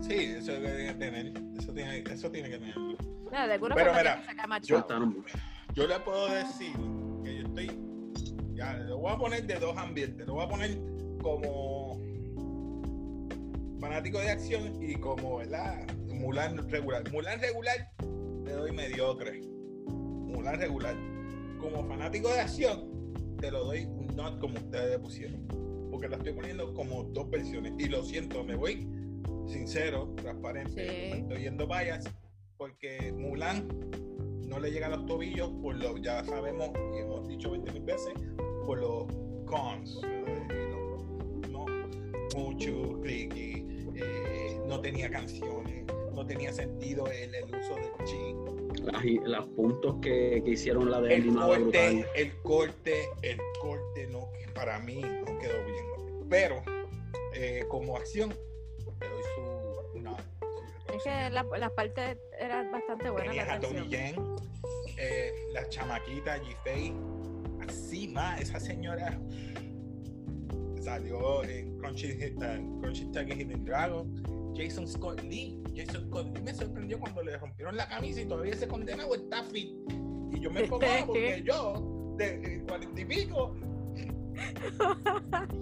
Sí, 0.00 0.14
eso 0.14 0.52
tiene 0.52 0.86
que 0.86 0.94
tener. 0.94 1.32
Eso 1.58 1.72
tiene, 1.72 2.04
eso 2.10 2.30
tiene 2.30 2.50
que 2.50 2.58
tener. 2.58 2.74
Mira, 2.78 3.46
de 3.46 3.54
alguna 3.54 3.74
Pero 3.74 3.86
forma 3.86 4.02
mira, 4.02 4.20
que 4.20 4.26
sacar 4.26 4.48
más 4.48 4.62
yo-. 4.62 4.86
Yo 5.74 5.86
le 5.86 5.98
puedo 6.00 6.28
decir 6.28 6.72
que 7.24 7.36
yo 7.36 7.42
estoy. 7.46 7.70
Ya, 8.54 8.74
lo 8.74 8.98
voy 8.98 9.12
a 9.12 9.18
poner 9.18 9.46
de 9.46 9.54
dos 9.56 9.76
ambientes. 9.76 10.26
Lo 10.26 10.34
voy 10.34 10.44
a 10.44 10.48
poner 10.48 10.78
como 11.22 12.00
fanático 13.80 14.18
de 14.18 14.30
acción 14.30 14.82
y 14.82 14.94
como, 14.96 15.38
¿verdad? 15.38 15.86
Mulan 16.08 16.68
regular. 16.70 17.10
Mulan 17.12 17.40
regular 17.40 17.90
le 18.44 18.52
doy 18.52 18.72
mediocre. 18.72 19.40
Mulan 19.86 20.58
regular. 20.58 20.96
Como 21.58 21.86
fanático 21.86 22.28
de 22.28 22.40
acción, 22.40 23.12
te 23.38 23.50
lo 23.50 23.64
doy 23.64 23.84
un 23.84 24.06
not 24.14 24.38
como 24.40 24.54
ustedes 24.54 24.98
pusieron. 24.98 25.46
Porque 25.90 26.08
la 26.08 26.16
estoy 26.16 26.32
poniendo 26.32 26.72
como 26.74 27.04
dos 27.04 27.28
versiones. 27.30 27.74
Y 27.78 27.88
lo 27.88 28.02
siento, 28.04 28.44
me 28.44 28.54
voy 28.54 28.88
sincero, 29.46 30.12
transparente. 30.16 30.70
Sí. 30.88 31.10
Me 31.12 31.18
estoy 31.20 31.42
yendo 31.42 31.66
vallas. 31.66 32.04
Porque 32.56 33.12
Mulan 33.12 33.68
no 34.48 34.58
le 34.58 34.70
llega 34.70 34.86
a 34.86 34.90
los 34.90 35.06
tobillos 35.06 35.50
por 35.62 35.74
lo 35.76 35.96
ya 35.98 36.24
sabemos 36.24 36.70
y 36.94 36.98
hemos 37.00 37.26
dicho 37.28 37.50
20 37.50 37.72
mil 37.72 37.82
veces 37.82 38.14
por 38.64 38.78
los 38.80 39.04
cons 39.44 40.00
los- 40.70 41.50
no 41.50 41.66
mucho 42.36 43.00
clicky 43.02 43.64
eh, 43.96 44.60
no 44.66 44.80
tenía 44.80 45.10
canciones 45.10 45.84
no 46.14 46.24
tenía 46.26 46.52
sentido 46.52 47.06
el, 47.08 47.34
el 47.34 47.44
uso 47.44 47.74
del 47.74 48.04
chi 48.04 48.82
Las, 48.84 49.04
las 49.28 49.46
puntos 49.48 49.96
que, 50.00 50.40
que 50.44 50.50
hicieron 50.52 50.90
la 50.90 51.00
de 51.00 51.16
el 51.16 51.34
corte 51.34 51.58
brutal. 51.60 52.06
el 52.14 52.36
corte 52.42 53.08
el 53.22 53.38
corte 53.60 54.06
no 54.10 54.30
que 54.38 54.50
para 54.52 54.78
mí 54.78 55.00
no 55.02 55.38
quedó 55.38 55.64
bien 55.66 56.26
pero 56.30 56.62
eh, 57.34 57.64
como 57.68 57.96
acción 57.96 58.32
le 59.00 59.08
doy 59.08 59.22
su 59.34 59.98
una 59.98 60.16
su 60.16 60.92
Es 60.94 61.02
que 61.02 61.30
la, 61.30 61.46
la 61.58 61.70
parte 61.70 62.18
era 62.38 62.68
bastante 62.70 63.10
buena. 63.10 63.28
Tenías 63.28 63.48
La 63.48 63.54
a 63.54 63.60
Tony. 63.60 63.88
Yen, 63.88 64.14
eh, 64.98 65.32
la 65.52 65.68
chamaquita 65.68 66.38
G-Fei, 66.38 66.94
así 67.66 68.08
más, 68.08 68.40
esa 68.40 68.60
señora 68.60 69.18
salió 70.86 71.42
en 71.42 71.76
Crunchy, 71.78 72.12
uh, 72.36 72.80
Crunchy 72.80 73.10
Hidden 73.12 73.64
Dragon. 73.64 74.54
Jason 74.56 74.88
Scott 74.88 75.20
Lee, 75.20 75.62
Jason 75.74 76.06
Scott 76.06 76.34
Lee 76.34 76.42
me 76.42 76.54
sorprendió 76.54 76.98
cuando 76.98 77.22
le 77.22 77.36
rompieron 77.36 77.76
la 77.76 77.86
camisa 77.88 78.22
y 78.22 78.26
todavía 78.26 78.56
se 78.56 78.66
condena 78.66 79.04
o 79.04 79.14
está 79.14 79.44
fit. 79.44 79.70
Y 80.32 80.40
yo 80.40 80.50
me 80.50 80.62
pongo 80.68 80.86
porque 81.06 81.42
yo, 81.44 82.14
de 82.16 82.64
cuarenta 82.66 83.00
y 83.00 83.04
pico, 83.04 83.54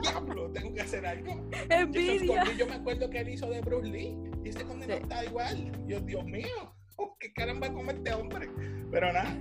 diablo, 0.00 0.50
tengo 0.52 0.74
que 0.74 0.80
hacer 0.82 1.06
algo. 1.06 1.34
Jason 1.52 1.70
Envidia. 1.72 2.44
Yo 2.56 2.66
me 2.66 2.74
acuerdo 2.74 3.08
que 3.10 3.20
él 3.20 3.28
hizo 3.30 3.48
de 3.48 3.60
Bruce 3.60 3.88
Lee 3.88 4.16
y 4.44 4.48
este 4.48 4.64
condenado 4.64 4.98
Sí. 4.98 5.02
está 5.04 5.24
igual. 5.24 5.72
Yo, 5.86 6.00
Dios 6.00 6.24
mío, 6.24 6.74
¿qué 7.20 7.32
caramba 7.32 7.72
come 7.72 7.92
este 7.92 8.12
hombre? 8.14 8.48
Pero 8.90 9.12
nada, 9.12 9.36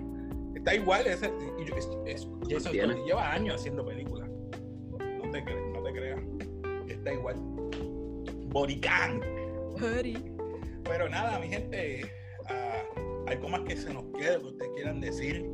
está 0.55 0.75
igual. 0.75 1.07
Ese, 1.07 1.31
y 1.59 1.65
yo- 1.65 1.75
es- 1.75 1.89
es- 2.05 2.27
Jason 2.49 2.63
Mantiene. 2.63 2.93
Scott 2.93 2.95
Lee 2.97 3.05
lleva 3.07 3.31
años 3.33 3.55
haciendo 3.55 3.85
películas. 3.85 4.29
No 4.29 5.31
te, 5.31 5.43
cre- 5.43 5.73
no 5.73 5.83
te 5.83 5.91
creas. 5.91 6.21
Está 6.87 7.13
igual. 7.13 7.35
Boricán. 8.47 9.19
Pero 10.83 11.09
nada, 11.09 11.39
mi 11.39 11.47
gente, 11.47 12.05
ah, 12.47 12.83
algo 13.27 13.49
más 13.49 13.61
que 13.61 13.75
se 13.75 13.91
nos 13.93 14.03
quede, 14.17 14.39
que 14.39 14.45
ustedes 14.45 14.71
quieran 14.75 15.01
decir. 15.01 15.45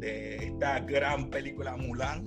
de 0.00 0.36
esta 0.46 0.80
gran 0.80 1.28
película 1.28 1.76
Mulan. 1.76 2.24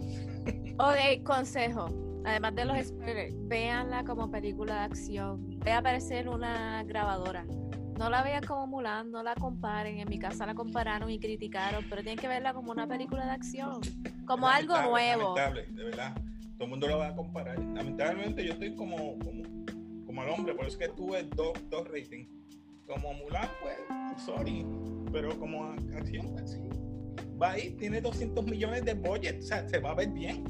Ok, 0.77 1.23
consejo. 1.23 1.89
Además 2.25 2.55
de 2.55 2.65
los 2.65 2.87
spoilers, 2.87 3.35
véanla 3.47 4.03
como 4.03 4.31
película 4.31 4.75
de 4.75 4.79
acción. 4.81 5.59
Ve 5.59 5.71
a 5.71 5.79
aparecer 5.79 6.29
una 6.29 6.83
grabadora. 6.83 7.45
No 7.97 8.09
la 8.09 8.23
vean 8.23 8.43
como 8.43 8.65
Mulan, 8.65 9.11
no 9.11 9.21
la 9.23 9.35
comparen. 9.35 9.99
En 9.99 10.09
mi 10.09 10.17
casa 10.17 10.45
la 10.45 10.55
compararon 10.55 11.09
y 11.09 11.19
criticaron, 11.19 11.85
pero 11.89 12.01
tienen 12.01 12.17
que 12.17 12.27
verla 12.27 12.53
como 12.53 12.71
una 12.71 12.87
película 12.87 13.25
de 13.25 13.31
acción. 13.31 13.81
Como 14.25 14.47
algo 14.47 14.81
nuevo. 14.81 15.35
Lamentable, 15.35 15.67
de 15.69 15.83
verdad. 15.83 16.15
Todo 16.53 16.63
el 16.63 16.69
mundo 16.69 16.87
lo 16.87 16.97
va 16.97 17.07
a 17.07 17.15
comparar. 17.15 17.59
Lamentablemente 17.59 18.45
yo 18.45 18.53
estoy 18.53 18.73
como, 18.75 19.19
como, 19.19 19.43
como 20.05 20.23
el 20.23 20.29
hombre, 20.29 20.55
por 20.55 20.65
eso 20.65 20.79
es 20.79 20.87
que 20.87 20.95
tuve 20.95 21.23
dos, 21.35 21.53
dos 21.69 21.87
ratings. 21.87 22.29
Como 22.87 23.13
Mulan, 23.13 23.49
pues, 23.61 23.77
sorry. 24.23 24.65
Pero 25.11 25.37
como 25.39 25.65
acción, 25.95 26.31
pues 26.31 26.51
sí. 26.51 26.69
Va 27.43 27.51
ahí, 27.51 27.71
tiene 27.71 27.99
200 27.99 28.45
millones 28.45 28.85
de 28.85 28.93
budget, 28.93 29.39
o 29.39 29.41
sea, 29.41 29.67
se 29.67 29.79
va 29.79 29.91
a 29.91 29.95
ver 29.95 30.09
bien. 30.09 30.43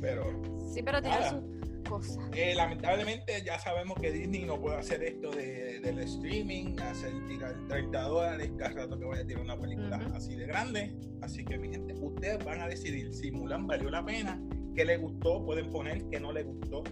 Pero 0.00 0.24
Sí, 0.72 0.82
pero 0.82 1.00
tiene 1.00 1.16
sus 1.30 1.88
cosas. 1.88 2.18
eh, 2.34 2.54
lamentablemente 2.54 3.42
ya 3.44 3.58
sabemos 3.58 3.98
que 4.00 4.10
Disney 4.12 4.44
no 4.44 4.60
puede 4.60 4.76
hacer 4.76 5.02
esto 5.02 5.30
de, 5.30 5.80
del 5.80 5.98
streaming, 6.00 6.78
hacer 6.80 7.12
tirar 7.26 7.54
30 7.68 8.02
dólares 8.02 8.50
cada 8.58 8.70
rato 8.72 8.98
que 8.98 9.04
vaya 9.04 9.22
a 9.22 9.26
tirar 9.26 9.42
una 9.42 9.58
película 9.58 9.96
así 10.14 10.34
de 10.36 10.46
grande. 10.46 10.94
Así 11.22 11.44
que 11.44 11.58
mi 11.58 11.68
gente, 11.70 11.94
ustedes 11.94 12.44
van 12.44 12.60
a 12.60 12.68
decidir 12.68 13.12
si 13.14 13.30
Mulan 13.32 13.66
valió 13.66 13.88
la 13.90 14.04
pena, 14.04 14.40
qué 14.74 14.84
les 14.84 15.00
gustó, 15.00 15.44
pueden 15.44 15.70
poner 15.70 16.04
qué 16.10 16.20
no 16.20 16.32
les 16.32 16.44
gustó, 16.46 16.82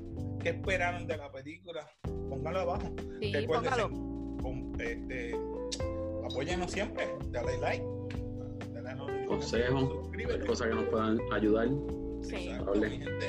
qué 0.40 0.50
esperaron 0.50 1.06
de 1.06 1.16
la 1.16 1.30
película. 1.30 1.86
Pónganlo 2.28 2.60
abajo. 2.60 2.94
Sí, 3.20 3.32
Recuérdense, 3.32 3.80
póngalo. 3.82 3.88
con- 4.42 4.72
este, 4.80 5.36
apóyennos 6.24 6.70
siempre, 6.72 7.06
dale 7.30 7.56
like, 7.58 7.84
dale 9.28 9.64
a 9.66 9.70
la 9.70 9.80
notificación, 9.80 9.80
Consejo, 9.86 10.02
suscríbete. 10.02 10.46
cosas 10.46 10.68
que 10.68 10.74
nos 10.74 10.84
puedan 10.84 11.18
ayudar. 11.32 11.68
Sí. 12.22 12.34
Exacto, 12.48 12.70
Hable. 12.70 12.88
mi 12.90 12.98
gente. 12.98 13.26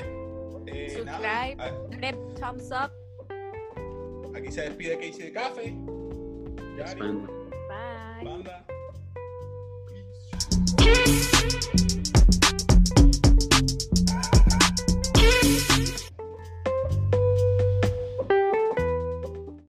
Eh, 0.66 0.90
Subscribe. 0.90 1.56
nada, 1.56 1.58
ah, 1.58 2.14
thumbs 2.40 2.70
up. 2.72 2.90
Aquí 4.36 4.52
se 4.52 4.60
despide 4.62 4.96
Casey 4.98 5.22
de 5.26 5.32
Café. 5.32 5.74
Yari, 6.76 6.80
Expand. 6.80 7.26
Bye. 7.68 8.24
banda. 8.24 8.66
Peace. 10.76 12.47